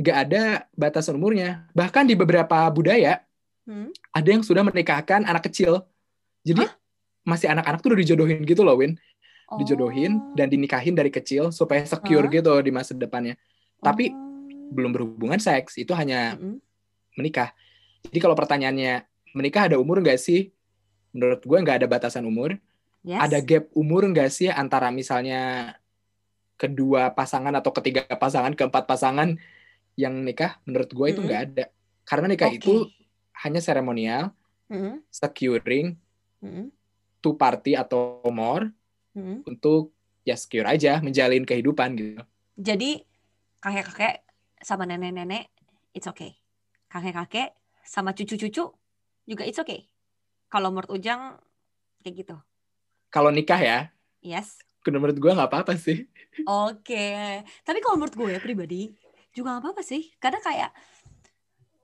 nggak 0.00 0.16
ada 0.28 0.42
batasan 0.74 1.20
umurnya. 1.20 1.68
Bahkan 1.76 2.08
di 2.08 2.16
beberapa 2.16 2.66
budaya 2.72 3.20
hmm? 3.68 3.92
ada 4.16 4.28
yang 4.28 4.42
sudah 4.42 4.64
menikahkan 4.64 5.28
anak 5.28 5.46
kecil. 5.52 5.84
Jadi 6.42 6.64
Hah? 6.64 6.72
masih 7.24 7.52
anak-anak 7.52 7.84
tuh 7.84 7.94
udah 7.94 8.00
dijodohin 8.00 8.40
gitu 8.48 8.64
loh, 8.64 8.80
Win. 8.80 8.96
Oh. 9.52 9.60
Dijodohin 9.60 10.32
dan 10.32 10.48
dinikahin 10.48 10.96
dari 10.96 11.12
kecil 11.12 11.52
supaya 11.52 11.84
secure 11.84 12.26
huh? 12.26 12.32
gitu 12.32 12.52
di 12.64 12.72
masa 12.72 12.96
depannya. 12.96 13.36
Tapi 13.84 14.08
oh. 14.08 14.33
Belum 14.74 14.90
berhubungan 14.90 15.38
seks, 15.38 15.78
itu 15.78 15.94
hanya 15.94 16.34
hmm. 16.34 16.58
menikah. 17.14 17.54
Jadi 18.10 18.18
kalau 18.18 18.34
pertanyaannya 18.34 19.06
menikah 19.32 19.70
ada 19.70 19.78
umur 19.78 20.02
nggak 20.02 20.18
sih? 20.18 20.50
Menurut 21.14 21.46
gue 21.46 21.58
nggak 21.62 21.78
ada 21.82 21.88
batasan 21.88 22.26
umur. 22.26 22.58
Yes. 23.06 23.20
Ada 23.22 23.38
gap 23.40 23.70
umur 23.78 24.02
nggak 24.10 24.30
sih 24.34 24.50
antara 24.50 24.90
misalnya 24.90 25.72
kedua 26.58 27.14
pasangan 27.14 27.54
atau 27.54 27.70
ketiga 27.70 28.04
pasangan, 28.18 28.52
keempat 28.58 28.84
pasangan 28.84 29.38
yang 29.94 30.26
nikah 30.26 30.58
menurut 30.66 30.90
gue 30.90 31.06
itu 31.10 31.20
nggak 31.22 31.42
ada 31.50 31.64
karena 32.04 32.26
nikah 32.30 32.50
okay. 32.50 32.58
itu 32.58 32.74
hanya 33.46 33.60
seremonial 33.62 34.34
mm 34.68 34.78
-hmm. 34.78 34.94
securing 35.08 35.94
mm 36.42 36.50
-hmm. 36.50 36.66
two 37.22 37.34
party 37.38 37.78
atau 37.78 38.20
more 38.28 38.70
mm 39.14 39.22
-hmm. 39.22 39.36
untuk 39.46 39.94
ya 40.26 40.34
secure 40.34 40.66
aja 40.66 40.98
menjalin 40.98 41.46
kehidupan 41.46 41.94
gitu 41.94 42.22
jadi 42.58 43.02
kakek-kakek 43.62 44.23
sama 44.64 44.88
nenek-nenek 44.88 45.52
it's 45.92 46.08
okay. 46.08 46.40
Kakek-kakek 46.88 47.52
sama 47.84 48.16
cucu-cucu 48.16 48.72
juga 49.28 49.42
it's 49.44 49.60
okay. 49.60 49.92
Kalau 50.48 50.72
menurut 50.72 50.96
Ujang 50.96 51.36
kayak 52.00 52.14
gitu. 52.24 52.36
Kalau 53.12 53.28
nikah 53.28 53.60
ya? 53.60 53.78
Yes. 54.24 54.64
Menurut 54.88 55.20
gue 55.20 55.32
nggak 55.32 55.52
apa-apa 55.52 55.76
sih. 55.76 56.08
Oke. 56.48 56.96
Okay. 56.96 57.44
tapi 57.62 57.78
kalau 57.84 58.00
menurut 58.00 58.16
gue 58.16 58.28
ya 58.34 58.40
pribadi 58.40 58.90
juga 59.34 59.58
gak 59.58 59.62
apa-apa 59.66 59.82
sih. 59.84 60.08
Karena 60.16 60.40
kayak 60.40 60.70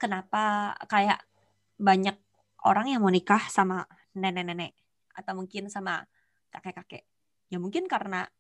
kenapa 0.00 0.72
kayak 0.88 1.20
banyak 1.76 2.16
orang 2.64 2.92
yang 2.92 3.04
mau 3.04 3.12
nikah 3.12 3.40
sama 3.50 3.84
nenek-nenek 4.16 4.72
atau 5.16 5.36
mungkin 5.36 5.68
sama 5.68 6.06
kakek-kakek? 6.54 7.04
Ya 7.50 7.58
mungkin 7.58 7.90
karena 7.90 8.30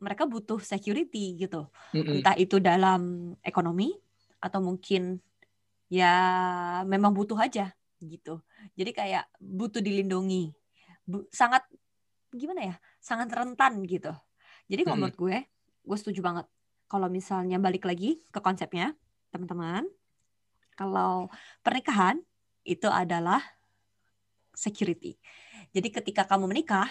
mereka 0.00 0.28
butuh 0.28 0.60
security 0.60 1.36
gitu 1.40 1.68
mm-hmm. 1.92 2.20
entah 2.20 2.36
itu 2.36 2.60
dalam 2.60 3.32
ekonomi 3.40 3.96
atau 4.40 4.60
mungkin 4.60 5.18
ya 5.88 6.12
memang 6.84 7.14
butuh 7.14 7.38
aja 7.38 7.72
gitu 8.02 8.44
jadi 8.76 8.90
kayak 8.92 9.24
butuh 9.40 9.80
dilindungi 9.80 10.52
Bu, 11.06 11.22
sangat 11.30 11.62
gimana 12.34 12.74
ya 12.74 12.76
sangat 12.98 13.30
rentan 13.32 13.80
gitu 13.86 14.12
jadi 14.68 14.82
kalau 14.82 14.98
mm-hmm. 14.98 15.14
menurut 15.14 15.16
gue 15.16 15.36
gue 15.86 15.96
setuju 15.96 16.20
banget 16.20 16.46
kalau 16.86 17.10
misalnya 17.10 17.58
balik 17.58 17.82
lagi 17.82 18.22
ke 18.30 18.38
konsepnya, 18.38 18.94
teman-teman, 19.34 19.86
kalau 20.78 21.26
pernikahan 21.66 22.22
itu 22.62 22.86
adalah 22.86 23.42
security. 24.54 25.18
Jadi 25.74 25.88
ketika 25.90 26.22
kamu 26.24 26.46
menikah, 26.46 26.86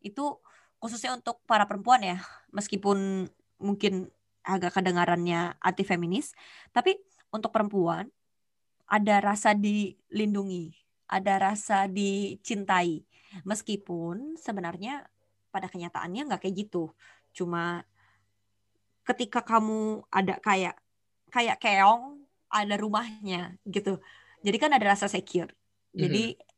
itu 0.00 0.38
khususnya 0.84 1.16
untuk 1.16 1.40
para 1.48 1.64
perempuan 1.64 2.04
ya, 2.04 2.20
meskipun 2.52 3.24
mungkin 3.56 4.12
agak 4.44 4.76
kedengarannya 4.76 5.56
anti 5.56 5.80
feminis, 5.80 6.36
tapi 6.76 7.00
untuk 7.32 7.48
perempuan 7.48 8.12
ada 8.84 9.16
rasa 9.24 9.56
dilindungi, 9.56 10.76
ada 11.08 11.40
rasa 11.40 11.88
dicintai, 11.88 13.00
meskipun 13.48 14.36
sebenarnya 14.36 15.08
pada 15.48 15.72
kenyataannya 15.72 16.28
nggak 16.28 16.44
kayak 16.44 16.68
gitu, 16.68 16.92
cuma 17.32 17.88
ketika 19.08 19.40
kamu 19.40 20.04
ada 20.12 20.36
kayak 20.44 20.76
kayak 21.32 21.56
keong 21.64 22.28
ada 22.52 22.76
rumahnya 22.76 23.56
gitu. 23.64 24.04
Jadi 24.44 24.56
kan 24.60 24.76
ada 24.76 24.92
rasa 24.92 25.08
secure. 25.08 25.48
Jadi 25.96 26.36
mm-hmm. 26.36 26.53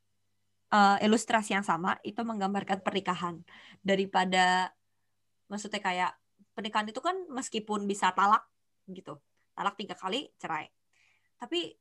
Uh, 0.73 0.97
ilustrasi 1.03 1.55
yang 1.55 1.67
sama 1.67 1.99
itu 2.03 2.19
menggambarkan 2.23 2.81
pernikahan. 2.83 3.43
Daripada 3.83 4.73
maksudnya 5.47 5.81
kayak 5.83 6.13
pernikahan 6.57 6.89
itu 6.91 7.01
kan 7.03 7.17
meskipun 7.31 7.85
bisa 7.85 8.11
talak 8.17 8.43
gitu. 8.91 9.19
Talak 9.55 9.75
tiga 9.79 9.95
kali 9.95 10.31
cerai. 10.41 10.71
Tapi 11.37 11.75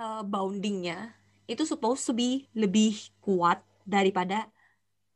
uh, 0.00 0.22
boundingnya 0.26 1.14
itu 1.50 1.66
supposed 1.66 2.06
to 2.06 2.14
be 2.14 2.46
lebih 2.54 2.96
kuat 3.22 3.62
daripada 3.82 4.46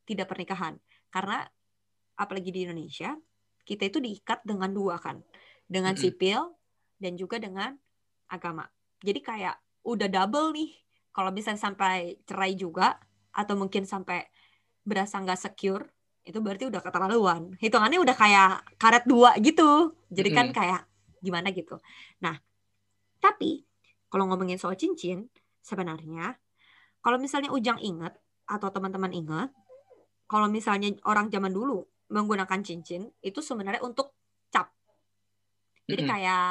tidak 0.05 0.31
pernikahan. 0.31 0.77
Karena 1.09 1.46
apalagi 2.18 2.50
di 2.50 2.66
Indonesia 2.66 3.14
kita 3.64 3.88
itu 3.88 3.98
diikat 3.98 4.44
dengan 4.44 4.68
dua 4.70 5.00
kan, 5.00 5.24
dengan 5.64 5.96
sipil 5.96 6.53
dan 7.00 7.16
juga 7.16 7.40
dengan 7.40 7.72
agama. 8.29 8.68
Jadi 9.00 9.20
kayak 9.24 9.57
udah 9.85 10.09
double 10.09 10.53
nih. 10.53 10.70
Kalau 11.14 11.31
bisa 11.31 11.55
sampai 11.55 12.18
cerai 12.27 12.59
juga 12.59 12.98
atau 13.31 13.55
mungkin 13.55 13.87
sampai 13.87 14.27
berasa 14.83 15.22
nggak 15.22 15.38
secure, 15.38 15.87
itu 16.27 16.42
berarti 16.42 16.66
udah 16.66 16.83
keterlaluan. 16.83 17.55
Hitungannya 17.62 18.03
udah 18.03 18.16
kayak 18.18 18.53
karet 18.77 19.07
dua 19.07 19.38
gitu. 19.38 19.94
Jadi 20.11 20.29
kan 20.35 20.50
kayak 20.50 20.83
gimana 21.22 21.55
gitu. 21.55 21.79
Nah, 22.18 22.35
tapi 23.22 23.62
kalau 24.11 24.27
ngomongin 24.29 24.59
soal 24.59 24.74
cincin, 24.74 25.31
sebenarnya 25.62 26.37
kalau 27.05 27.20
misalnya 27.20 27.53
Ujang 27.53 27.77
ingat 27.85 28.16
atau 28.48 28.72
teman-teman 28.72 29.12
ingat, 29.12 29.53
kalau 30.24 30.48
misalnya 30.48 30.96
orang 31.05 31.29
zaman 31.29 31.53
dulu 31.53 31.85
menggunakan 32.09 32.64
cincin 32.64 33.12
itu 33.20 33.44
sebenarnya 33.44 33.85
untuk 33.85 34.16
cap. 34.48 34.72
Jadi 35.85 36.00
mm 36.00 36.09
-hmm. 36.09 36.12
kayak 36.16 36.44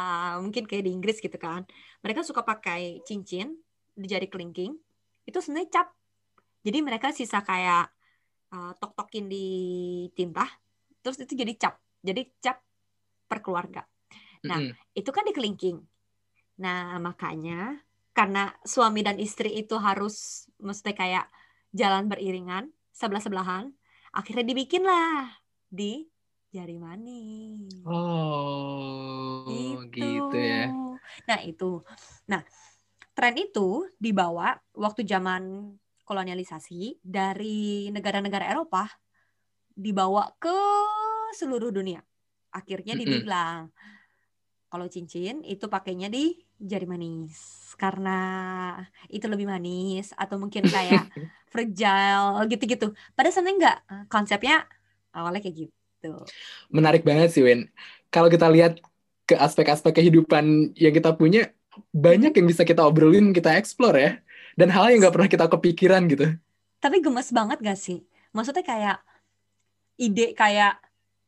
mungkin 0.45 0.63
kayak 0.69 0.83
di 0.85 0.91
Inggris 0.93 1.17
gitu 1.17 1.33
kan. 1.41 1.65
Mereka 2.05 2.21
suka 2.21 2.45
pakai 2.45 3.01
cincin 3.01 3.57
di 3.93 4.07
jari 4.09 4.27
kelingking. 4.27 4.73
Itu 5.23 5.39
sebenarnya 5.39 5.69
cap. 5.69 5.87
Jadi 6.63 6.77
mereka 6.81 7.13
sisa 7.13 7.43
kayak 7.43 7.91
uh, 8.53 8.73
tok-tokin 8.79 9.27
di 9.27 9.47
tinta 10.17 10.47
terus 11.03 11.19
itu 11.19 11.35
jadi 11.35 11.53
cap. 11.59 11.75
Jadi 11.99 12.31
cap 12.39 12.63
per 13.27 13.43
keluarga. 13.43 13.83
Nah, 14.43 14.59
mm 14.59 14.67
-hmm. 14.71 14.99
itu 14.99 15.09
kan 15.11 15.23
di 15.23 15.33
kelingking. 15.35 15.77
Nah, 16.59 16.99
makanya 16.99 17.79
karena 18.13 18.53
suami 18.61 19.01
dan 19.01 19.17
istri 19.17 19.57
itu 19.57 19.75
harus 19.81 20.45
mesti 20.61 20.93
kayak 20.93 21.25
jalan 21.73 22.05
beriringan, 22.05 22.69
sebelah-sebelahan, 22.93 23.73
akhirnya 24.13 24.45
dibikin 24.45 24.85
lah 24.85 25.33
di 25.65 26.05
jari 26.53 26.77
manis. 26.77 27.81
Oh, 27.81 29.49
gitu. 29.49 30.29
gitu 30.29 30.37
ya. 30.37 30.69
Nah, 31.25 31.39
itu. 31.41 31.81
Nah, 32.29 32.45
tren 33.13 33.37
itu 33.37 33.87
dibawa 34.01 34.57
waktu 34.73 35.05
zaman 35.05 35.73
kolonialisasi 36.03 36.99
dari 37.01 37.87
negara-negara 37.93 38.51
Eropa 38.51 38.89
dibawa 39.73 40.33
ke 40.37 40.59
seluruh 41.33 41.73
dunia. 41.73 42.01
Akhirnya 42.53 42.93
dibilang 42.93 43.73
kalau 44.69 44.89
cincin 44.89 45.45
itu 45.45 45.69
pakainya 45.69 46.09
di 46.09 46.33
jari 46.57 46.85
manis 46.89 47.73
karena 47.77 48.19
itu 49.09 49.25
lebih 49.25 49.49
manis 49.49 50.13
atau 50.13 50.37
mungkin 50.37 50.65
kayak 50.65 51.09
fragile 51.53 52.45
gitu-gitu. 52.49 52.93
Pada 53.13 53.29
sebenarnya 53.29 53.57
enggak 53.57 53.77
konsepnya 54.09 54.65
awalnya 55.13 55.41
kayak 55.41 55.69
gitu. 55.69 56.13
Menarik 56.73 57.05
banget 57.05 57.33
sih 57.33 57.45
Win. 57.45 57.69
Kalau 58.09 58.29
kita 58.29 58.49
lihat 58.49 58.81
ke 59.23 59.37
aspek-aspek 59.39 60.03
kehidupan 60.03 60.75
yang 60.75 60.93
kita 60.93 61.15
punya 61.15 61.53
banyak 61.93 62.33
yang 62.35 62.47
bisa 62.47 62.63
kita 62.63 62.83
obrolin, 62.83 63.31
kita 63.31 63.55
explore 63.57 63.97
ya. 63.97 64.11
Dan 64.53 64.69
hal 64.69 64.93
yang 64.93 65.01
nggak 65.01 65.13
pernah 65.13 65.29
kita 65.29 65.45
kepikiran 65.49 66.05
gitu. 66.11 66.37
Tapi 66.77 67.01
gemes 67.01 67.33
banget 67.33 67.57
gak 67.63 67.79
sih? 67.79 68.05
Maksudnya 68.35 68.61
kayak 68.61 68.97
ide 69.97 70.33
kayak 70.37 70.77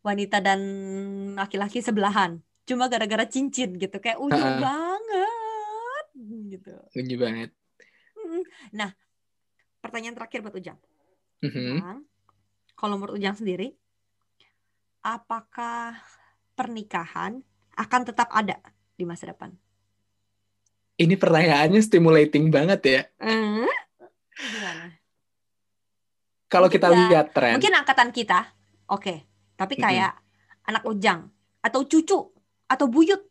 wanita 0.05 0.37
dan 0.41 0.61
laki-laki 1.33 1.81
sebelahan 1.81 2.41
cuma 2.65 2.89
gara-gara 2.89 3.25
cincin 3.29 3.77
gitu 3.77 3.97
kayak 4.01 4.17
unyu 4.17 4.37
uh 4.37 4.57
banget 4.61 6.05
gitu 6.49 6.73
unyu 6.97 7.15
banget 7.17 7.49
nah 8.73 8.89
pertanyaan 9.81 10.17
terakhir 10.17 10.41
buat 10.41 10.57
Ujang. 10.57 10.77
-huh. 11.45 12.01
kalau 12.73 12.97
menurut 12.97 13.21
Ujang 13.21 13.37
sendiri 13.37 13.77
apakah 15.05 15.93
pernikahan 16.57 17.45
akan 17.77 18.01
tetap 18.01 18.33
ada 18.33 18.57
di 18.97 19.05
masa 19.05 19.29
depan 19.29 19.53
ini 20.95 21.15
pertanyaannya 21.19 21.81
stimulating 21.83 22.51
banget 22.51 22.81
ya 22.83 23.01
uh, 23.21 23.67
gimana 24.35 24.95
kalau 26.47 26.67
kita 26.71 26.87
lihat 26.91 27.35
tren 27.35 27.57
mungkin 27.57 27.75
angkatan 27.75 28.09
kita 28.13 28.51
oke 28.87 29.01
okay. 29.01 29.17
tapi 29.55 29.75
kayak 29.79 30.15
uh 30.15 30.19
-huh. 30.19 30.69
anak 30.71 30.83
Ujang 30.87 31.31
atau 31.65 31.81
cucu 31.81 32.35
atau 32.65 32.85
buyut, 32.89 33.21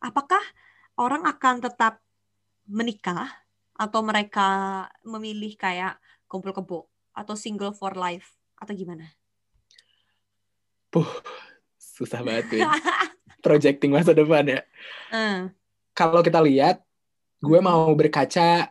apakah 0.00 0.40
orang 0.96 1.24
akan 1.28 1.64
tetap 1.64 2.00
menikah 2.68 3.28
atau 3.76 4.00
mereka 4.04 4.48
memilih 5.04 5.56
kayak 5.56 5.96
kumpul 6.28 6.52
kebo 6.52 6.80
atau 7.16 7.34
single 7.36 7.72
for 7.76 7.96
life 7.96 8.36
atau 8.60 8.72
gimana? 8.72 9.08
Puh, 10.92 11.08
susah 11.76 12.24
banget 12.24 12.60
ya. 12.60 12.68
Projecting 13.44 13.92
masa 13.94 14.12
depan 14.12 14.44
ya. 14.44 14.60
Uh. 15.08 15.48
Kalau 15.96 16.20
kita 16.20 16.40
lihat, 16.44 16.84
gue 17.40 17.58
hmm. 17.58 17.66
mau 17.66 17.88
berkaca 17.96 18.70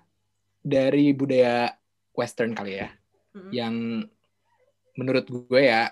dari 0.62 1.12
budaya 1.12 1.74
Western 2.14 2.54
kali 2.54 2.78
ya, 2.78 2.90
hmm. 3.34 3.52
yang 3.52 3.76
menurut 4.96 5.26
gue 5.28 5.62
ya 5.62 5.90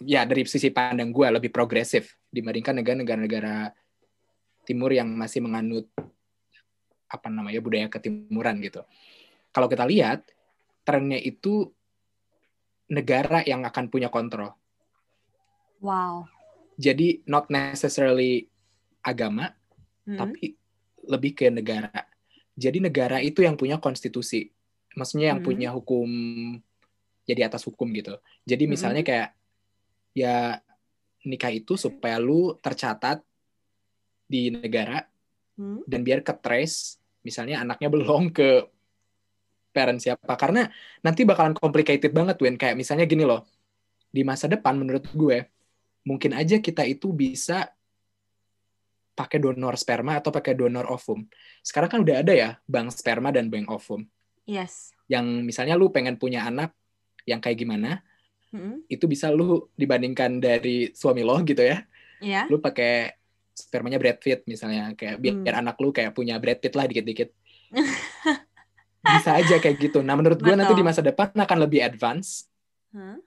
ya 0.00 0.24
dari 0.28 0.44
sisi 0.44 0.68
pandang 0.72 1.12
gue 1.12 1.26
lebih 1.28 1.52
progresif 1.52 2.16
dibandingkan 2.28 2.80
negara-negara 2.84 3.72
timur 4.64 4.92
yang 4.92 5.08
masih 5.16 5.44
menganut 5.44 5.88
apa 7.10 7.26
namanya 7.26 7.58
budaya 7.58 7.90
ketimuran 7.90 8.62
gitu. 8.62 8.86
Kalau 9.50 9.66
kita 9.66 9.82
lihat 9.82 10.22
trennya 10.86 11.18
itu 11.18 11.66
negara 12.90 13.42
yang 13.42 13.66
akan 13.66 13.90
punya 13.90 14.10
kontrol. 14.10 14.54
Wow. 15.82 16.28
Jadi 16.78 17.26
not 17.26 17.50
necessarily 17.50 18.46
agama, 19.02 19.52
hmm. 20.06 20.16
tapi 20.16 20.59
lebih 21.10 21.34
ke 21.34 21.50
negara. 21.50 21.90
Jadi 22.54 22.78
negara 22.78 23.18
itu 23.18 23.42
yang 23.42 23.58
punya 23.58 23.82
konstitusi. 23.82 24.46
Maksudnya 24.94 25.34
yang 25.34 25.42
hmm. 25.42 25.48
punya 25.50 25.68
hukum 25.74 26.08
jadi 27.26 27.50
atas 27.50 27.66
hukum 27.66 27.90
gitu. 27.90 28.14
Jadi 28.46 28.64
misalnya 28.70 29.02
hmm. 29.02 29.10
kayak 29.10 29.28
ya 30.14 30.58
nikah 31.26 31.52
itu 31.52 31.76
supaya 31.76 32.16
lu 32.16 32.56
tercatat 32.58 33.20
di 34.30 34.50
negara 34.54 35.02
hmm? 35.58 35.84
dan 35.84 36.00
biar 36.06 36.22
ke 36.22 36.32
trace 36.38 36.96
misalnya 37.20 37.60
anaknya 37.60 37.88
belum 37.92 38.32
ke 38.32 38.70
parent 39.70 40.00
siapa 40.02 40.34
karena 40.34 40.66
nanti 41.04 41.22
bakalan 41.22 41.54
complicated 41.54 42.10
banget 42.10 42.40
Win 42.42 42.58
kayak 42.58 42.74
misalnya 42.74 43.06
gini 43.06 43.22
loh 43.22 43.46
di 44.10 44.26
masa 44.26 44.50
depan 44.50 44.74
menurut 44.74 45.06
gue 45.14 45.46
mungkin 46.02 46.34
aja 46.34 46.58
kita 46.58 46.82
itu 46.88 47.12
bisa 47.14 47.70
pakai 49.20 49.36
donor 49.36 49.76
sperma 49.76 50.16
atau 50.16 50.32
pakai 50.32 50.56
donor 50.56 50.88
ovum. 50.88 51.28
Sekarang 51.60 51.92
kan 51.92 52.00
udah 52.00 52.24
ada 52.24 52.32
ya 52.32 52.50
bank 52.64 52.88
sperma 52.96 53.28
dan 53.28 53.52
bank 53.52 53.68
ovum. 53.68 54.08
Yes. 54.48 54.96
Yang 55.12 55.44
misalnya 55.44 55.76
lu 55.76 55.92
pengen 55.92 56.16
punya 56.16 56.48
anak 56.48 56.72
yang 57.28 57.44
kayak 57.44 57.60
gimana, 57.60 58.00
hmm. 58.56 58.88
itu 58.88 59.04
bisa 59.04 59.28
lu 59.28 59.68
dibandingkan 59.76 60.40
dari 60.40 60.96
suami 60.96 61.20
lo 61.20 61.36
gitu 61.44 61.60
ya. 61.60 61.84
Yeah. 62.24 62.48
Lu 62.48 62.64
pakai 62.64 63.20
spermanya 63.52 64.00
Brad 64.00 64.16
Pitt 64.16 64.48
misalnya 64.48 64.96
kayak 64.96 65.20
biar, 65.20 65.34
hmm. 65.36 65.44
biar 65.44 65.56
anak 65.60 65.76
lu 65.76 65.92
kayak 65.92 66.16
punya 66.16 66.40
Brad 66.40 66.64
Pitt 66.64 66.72
lah 66.72 66.88
dikit-dikit. 66.88 67.28
bisa 69.00 69.30
aja 69.36 69.56
kayak 69.60 69.76
gitu. 69.80 70.00
Nah, 70.04 70.16
menurut 70.16 70.40
gue 70.40 70.52
nanti 70.52 70.76
di 70.76 70.84
masa 70.84 71.00
depan 71.00 71.32
akan 71.32 71.58
lebih 71.60 71.80
advance. 71.80 72.48
Hmm? 72.92 73.20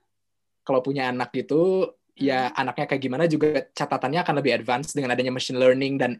Kalau 0.64 0.80
punya 0.80 1.10
anak 1.10 1.34
gitu, 1.34 1.92
ya 2.14 2.50
hmm. 2.50 2.60
anaknya 2.60 2.86
kayak 2.86 3.02
gimana 3.02 3.24
juga 3.26 3.66
catatannya 3.74 4.22
akan 4.22 4.34
lebih 4.38 4.52
advance 4.54 4.94
dengan 4.94 5.14
adanya 5.14 5.34
machine 5.34 5.58
learning 5.58 5.98
dan 5.98 6.12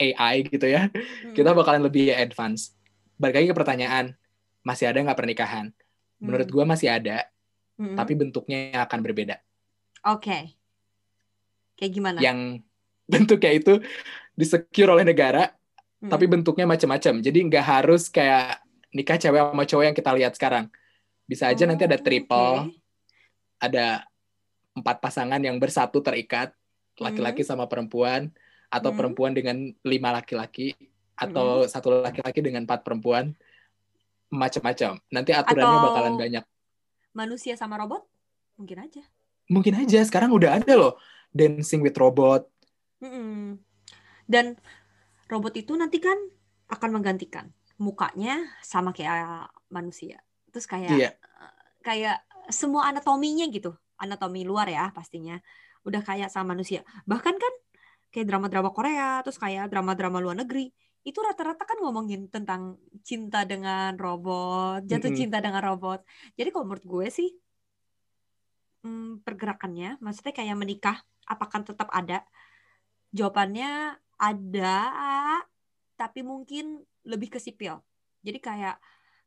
AI 0.00 0.46
gitu 0.48 0.66
ya. 0.66 0.90
Hmm. 0.90 1.34
Kita 1.36 1.54
bakalan 1.54 1.86
lebih 1.86 2.10
advance. 2.10 2.74
Balik 3.20 3.42
lagi 3.42 3.48
ke 3.52 3.56
pertanyaan, 3.56 4.16
masih 4.64 4.90
ada 4.90 4.98
nggak 5.04 5.18
pernikahan? 5.18 5.70
Menurut 6.20 6.48
hmm. 6.48 6.54
gue 6.56 6.64
masih 6.66 6.88
ada 6.90 7.28
hmm. 7.80 7.96
tapi 7.96 8.12
bentuknya 8.18 8.84
akan 8.84 8.98
berbeda. 9.00 9.36
Oke. 10.08 10.24
Okay. 10.24 10.42
Kayak 11.80 11.92
gimana? 11.96 12.18
Yang 12.20 12.64
bentuknya 13.08 13.52
itu 13.56 13.72
disecure 14.36 14.92
oleh 14.92 15.04
negara, 15.04 15.52
hmm. 16.04 16.10
tapi 16.12 16.24
bentuknya 16.28 16.68
macam-macam. 16.68 17.24
Jadi 17.24 17.38
nggak 17.48 17.64
harus 17.64 18.08
kayak 18.12 18.60
nikah 18.92 19.16
cewek 19.16 19.40
sama 19.40 19.64
cowok 19.64 19.84
yang 19.84 19.96
kita 19.96 20.10
lihat 20.16 20.32
sekarang. 20.36 20.68
Bisa 21.24 21.48
aja 21.48 21.62
oh, 21.64 21.68
nanti 21.70 21.86
ada 21.86 21.96
oh, 21.96 22.02
triple, 22.02 22.54
okay. 22.66 22.74
ada 23.62 23.86
empat 24.76 25.02
pasangan 25.02 25.40
yang 25.42 25.58
bersatu 25.58 26.02
terikat, 26.02 26.54
laki-laki 27.00 27.42
hmm. 27.42 27.50
sama 27.50 27.64
perempuan, 27.66 28.30
atau 28.70 28.90
hmm. 28.94 28.98
perempuan 28.98 29.32
dengan 29.34 29.56
lima 29.82 30.14
laki-laki, 30.14 30.76
atau 31.18 31.64
hmm. 31.64 31.68
satu 31.68 32.02
laki-laki 32.02 32.40
dengan 32.40 32.64
empat 32.64 32.86
perempuan, 32.86 33.34
macam-macam. 34.30 35.02
Nanti 35.10 35.30
aturannya 35.34 35.76
atau... 35.76 35.86
bakalan 35.90 36.14
banyak 36.16 36.44
manusia 37.14 37.58
sama 37.58 37.78
robot? 37.78 38.06
Mungkin 38.58 38.78
aja. 38.86 39.02
Mungkin 39.50 39.74
aja. 39.82 40.00
Sekarang 40.06 40.30
udah 40.30 40.62
ada 40.62 40.72
loh 40.78 40.94
dancing 41.34 41.82
with 41.82 41.98
robot. 41.98 42.46
Mm-mm. 43.02 43.58
Dan 44.26 44.54
robot 45.26 45.54
itu 45.58 45.74
nanti 45.74 45.98
kan 45.98 46.16
akan 46.70 46.90
menggantikan 46.94 47.50
mukanya 47.80 48.46
sama 48.62 48.94
kayak 48.94 49.50
manusia. 49.72 50.22
Terus 50.54 50.66
kayak 50.70 50.94
yeah. 50.94 51.14
kayak 51.82 52.22
semua 52.50 52.90
anatominya 52.90 53.46
gitu, 53.50 53.74
anatomi 54.00 54.42
luar 54.48 54.66
ya 54.72 54.88
pastinya 54.90 55.36
udah 55.84 56.02
kayak 56.04 56.28
sama 56.32 56.56
manusia. 56.56 56.84
Bahkan 57.04 57.34
kan 57.36 57.54
kayak 58.10 58.26
drama-drama 58.26 58.70
Korea, 58.74 59.20
terus 59.22 59.38
kayak 59.38 59.70
drama-drama 59.70 60.18
luar 60.18 60.36
negeri 60.40 60.72
itu 61.00 61.16
rata-rata 61.24 61.64
kan 61.64 61.80
ngomongin 61.80 62.28
tentang 62.28 62.76
cinta 63.00 63.48
dengan 63.48 63.96
robot, 63.96 64.84
jatuh 64.84 65.08
mm 65.08 65.12
-hmm. 65.16 65.20
cinta 65.24 65.38
dengan 65.40 65.62
robot. 65.64 66.04
Jadi 66.36 66.48
kalau 66.52 66.68
menurut 66.68 66.84
gue 66.84 67.06
sih 67.08 67.30
hmm, 68.84 69.24
pergerakannya, 69.24 69.96
maksudnya 70.04 70.36
kayak 70.36 70.56
menikah, 70.60 71.00
apakah 71.24 71.64
tetap 71.64 71.88
ada? 71.88 72.20
Jawabannya 73.16 73.96
ada, 74.20 74.80
tapi 75.96 76.20
mungkin 76.20 76.84
lebih 77.08 77.32
ke 77.32 77.40
sipil. 77.40 77.80
Jadi 78.20 78.36
kayak 78.36 78.76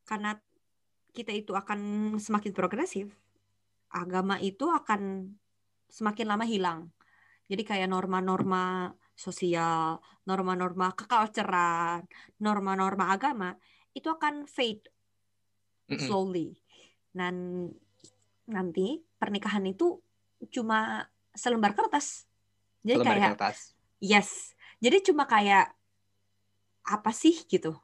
karena 0.05 0.37
kita 1.13 1.33
itu 1.33 1.57
akan 1.57 2.13
semakin 2.21 2.53
progresif, 2.53 3.09
agama 3.93 4.41
itu 4.41 4.65
akan 4.67 5.31
semakin 5.93 6.25
lama 6.25 6.45
hilang. 6.49 6.89
Jadi 7.45 7.61
kayak 7.61 7.89
norma-norma 7.91 8.89
sosial, 9.13 10.01
norma-norma 10.25 10.89
keculturan, 10.97 12.01
norma-norma 12.41 13.13
agama 13.13 13.53
itu 13.93 14.09
akan 14.09 14.49
fade 14.49 14.89
slowly. 16.01 16.57
Dan 17.13 17.69
nanti 18.49 18.97
pernikahan 19.21 19.63
itu 19.69 20.01
cuma 20.49 21.05
selembar 21.37 21.77
kertas. 21.77 22.25
Jadi 22.81 22.97
selembar 22.99 23.13
kayak 23.13 23.29
kertas. 23.37 23.57
Yes. 24.01 24.57
Jadi 24.81 24.97
cuma 25.05 25.29
kayak 25.29 25.71
apa 26.83 27.11
sih 27.13 27.45
gitu. 27.47 27.77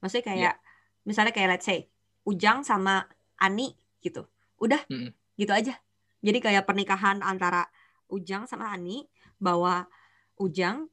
Maksudnya 0.00 0.26
kayak 0.26 0.54
yeah. 0.56 1.04
misalnya 1.04 1.30
kayak 1.36 1.60
let's 1.60 1.68
say 1.68 1.86
Ujang 2.24 2.64
sama 2.64 3.04
Ani 3.36 3.76
gitu. 4.00 4.28
Udah 4.60 4.80
mm 4.88 4.96
-hmm. 4.96 5.10
Gitu 5.40 5.52
aja. 5.56 5.72
Jadi 6.20 6.38
kayak 6.44 6.68
pernikahan 6.68 7.24
antara 7.24 7.64
Ujang 8.12 8.44
sama 8.44 8.68
Ani 8.68 9.08
bahwa 9.40 9.88
Ujang 10.36 10.92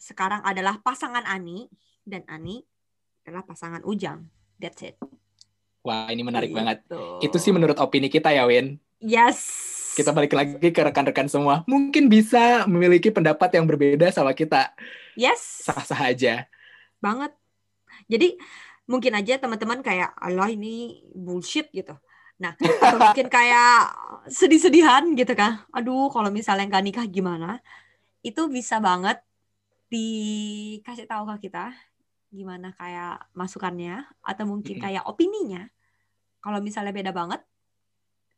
sekarang 0.00 0.40
adalah 0.40 0.80
pasangan 0.80 1.28
Ani 1.28 1.68
dan 2.08 2.24
Ani 2.24 2.64
adalah 3.28 3.44
pasangan 3.44 3.84
Ujang. 3.84 4.24
That's 4.56 4.80
it. 4.80 4.96
Wah, 5.84 6.08
ini 6.08 6.24
menarik 6.24 6.48
gitu. 6.48 6.56
banget. 6.56 6.78
Itu 7.20 7.36
sih 7.36 7.52
menurut 7.52 7.76
opini 7.76 8.08
kita 8.08 8.32
ya, 8.32 8.48
Win. 8.48 8.80
Yes. 9.04 9.44
Kita 9.92 10.16
balik 10.16 10.32
lagi 10.32 10.56
ke 10.72 10.80
rekan-rekan 10.80 11.28
semua. 11.28 11.60
Mungkin 11.68 12.08
bisa 12.08 12.64
memiliki 12.64 13.12
pendapat 13.12 13.52
yang 13.52 13.68
berbeda 13.68 14.08
sama 14.08 14.32
kita. 14.32 14.72
Yes. 15.12 15.68
Sah-sah 15.68 16.08
aja. 16.08 16.48
Banget. 17.04 17.36
Jadi 18.08 18.40
mungkin 18.88 19.12
aja 19.12 19.36
teman-teman 19.36 19.84
kayak 19.84 20.16
Allah 20.16 20.48
ini 20.48 21.04
bullshit 21.12 21.68
gitu. 21.68 22.00
Nah, 22.34 22.52
atau 22.58 22.98
mungkin 22.98 23.30
kayak 23.30 23.94
sedih-sedihan 24.26 25.14
gitu 25.14 25.32
kan. 25.38 25.62
Aduh, 25.70 26.10
kalau 26.10 26.34
misalnya 26.34 26.66
nggak 26.66 26.84
nikah 26.84 27.06
gimana? 27.06 27.62
Itu 28.24 28.50
bisa 28.50 28.82
banget 28.82 29.22
dikasih 29.92 31.06
tahu 31.06 31.30
ke 31.36 31.46
kita 31.46 31.70
gimana 32.34 32.74
kayak 32.74 33.30
masukannya 33.30 34.02
atau 34.26 34.44
mungkin 34.50 34.82
kayak 34.82 35.06
opininya. 35.06 35.70
Kalau 36.42 36.58
misalnya 36.58 36.90
beda 36.90 37.14
banget, 37.14 37.40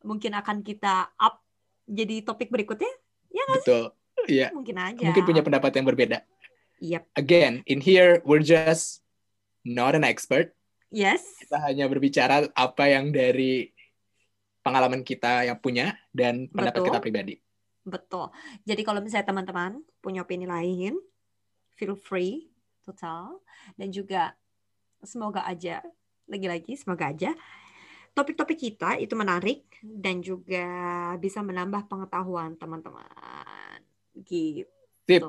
mungkin 0.05 0.37
akan 0.37 0.61
kita 0.61 1.17
up 1.17 1.41
jadi 1.89 2.21
topik 2.21 2.53
berikutnya. 2.53 2.93
Ya 3.33 3.43
nggak 3.49 3.63
sih? 3.65 3.73
Betul. 3.73 3.85
Iya. 4.29 4.49
Mungkin 4.53 4.77
aja. 4.77 5.07
Mungkin 5.09 5.25
punya 5.25 5.43
pendapat 5.43 5.73
yang 5.73 5.87
berbeda. 5.89 6.19
Yep. 6.85 7.03
Again, 7.17 7.53
in 7.65 7.81
here 7.81 8.21
we're 8.29 8.45
just 8.45 9.01
not 9.65 9.97
an 9.97 10.05
expert. 10.05 10.53
Yes. 10.93 11.25
Kita 11.41 11.57
hanya 11.65 11.89
berbicara 11.89 12.53
apa 12.53 12.85
yang 12.93 13.11
dari 13.11 13.73
pengalaman 14.67 15.07
kita 15.07 15.47
yang 15.47 15.63
punya 15.63 15.95
dan 16.11 16.51
pendapat 16.51 16.83
Betul. 16.83 16.87
kita 16.91 16.99
pribadi. 16.99 17.35
Betul. 17.87 18.27
Jadi 18.67 18.83
kalau 18.83 18.99
misalnya 18.99 19.31
teman-teman 19.31 19.79
punya 20.03 20.27
opini 20.27 20.43
lain, 20.43 20.99
feel 21.79 21.95
free 21.95 22.51
total 22.83 23.39
dan 23.79 23.95
juga 23.95 24.35
semoga 25.07 25.47
aja 25.47 25.83
lagi-lagi 26.27 26.75
semoga 26.75 27.11
aja 27.15 27.31
topik-topik 28.17 28.59
kita 28.59 28.97
itu 28.99 29.13
menarik 29.15 29.69
dan 29.85 30.25
juga 30.25 30.67
bisa 31.21 31.45
menambah 31.45 31.87
pengetahuan 31.87 32.57
teman-teman 32.57 33.79
gitu. 34.25 34.67
Sip. 35.07 35.23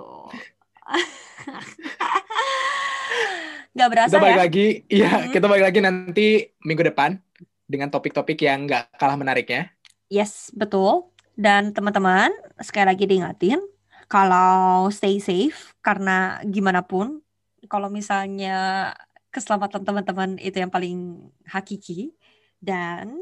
Gak 3.77 3.89
berasa 3.93 4.17
kita 4.17 4.23
balik 4.23 4.39
ya? 4.39 4.41
lagi, 4.41 4.67
iya 4.89 5.11
hmm. 5.11 5.29
kita 5.35 5.45
balik 5.45 5.65
lagi 5.69 5.79
nanti 5.83 6.27
minggu 6.63 6.81
depan 6.87 7.19
dengan 7.67 7.91
topik-topik 7.91 8.39
yang 8.41 8.65
nggak 8.65 8.95
kalah 8.95 9.19
menariknya. 9.19 9.69
Yes, 10.07 10.49
betul. 10.55 11.11
Dan 11.37 11.75
teman-teman 11.75 12.33
sekali 12.63 12.87
lagi 12.89 13.05
diingatin 13.05 13.61
kalau 14.09 14.87
stay 14.89 15.19
safe 15.19 15.75
karena 15.83 16.41
gimana 16.47 16.81
pun 16.81 17.21
kalau 17.67 17.91
misalnya 17.91 18.89
keselamatan 19.29 19.83
teman-teman 19.83 20.39
itu 20.39 20.57
yang 20.57 20.71
paling 20.71 21.27
hakiki 21.45 22.15
dan 22.63 23.21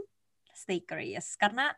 stay 0.56 0.80
curious 0.80 1.36
karena 1.36 1.74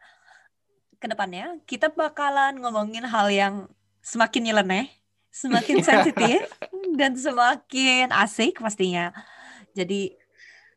ke 1.02 1.08
depannya 1.10 1.58
kita 1.66 1.90
bakalan 1.90 2.60
ngomongin 2.60 3.08
hal 3.08 3.32
yang 3.32 3.56
semakin 4.04 4.52
nyeleneh, 4.52 4.88
semakin 5.32 5.82
sensitif 5.88 6.44
dan 6.94 7.16
semakin 7.18 8.12
asik 8.14 8.60
pastinya. 8.60 9.14
Jadi 9.74 10.18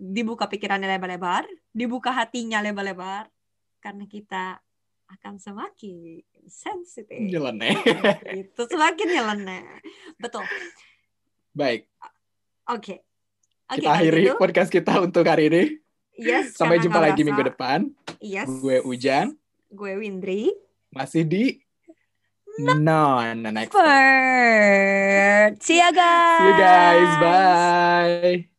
dibuka 0.00 0.48
pikirannya 0.48 0.88
lebar-lebar, 0.88 1.44
dibuka 1.76 2.08
hatinya 2.16 2.64
lebar-lebar 2.64 3.28
karena 3.84 4.08
kita 4.08 4.56
akan 5.10 5.36
semakin 5.36 6.24
sensitif. 6.48 7.20
Nyeleneh. 7.20 7.76
Itu 8.40 8.64
semakin 8.64 9.08
nyeleneh. 9.12 9.64
Betul. 10.16 10.48
Baik. 11.52 11.84
Oke. 12.70 13.04
Okay. 13.70 13.78
kita 13.78 13.90
akhiri 14.02 14.22
gitu. 14.26 14.38
podcast 14.38 14.70
kita 14.72 14.98
untuk 14.98 15.26
hari 15.28 15.46
ini. 15.52 15.62
Yes. 16.16 16.56
Sampai 16.58 16.82
jumpa 16.82 16.98
lagi 16.98 17.22
minggu 17.22 17.42
depan. 17.54 17.90
Yes. 18.18 18.48
Gue 18.48 18.82
Ujan. 18.82 19.36
Gue 19.70 19.94
Windri. 20.00 20.50
Masih 20.90 21.22
di 21.22 21.60
Non 22.58 23.46
Next. 23.46 23.72
See 25.62 25.78
ya 25.78 25.90
guys. 25.94 26.38
See 26.42 26.48
you 26.50 26.54
guys. 26.58 27.10
Bye. 27.22 28.49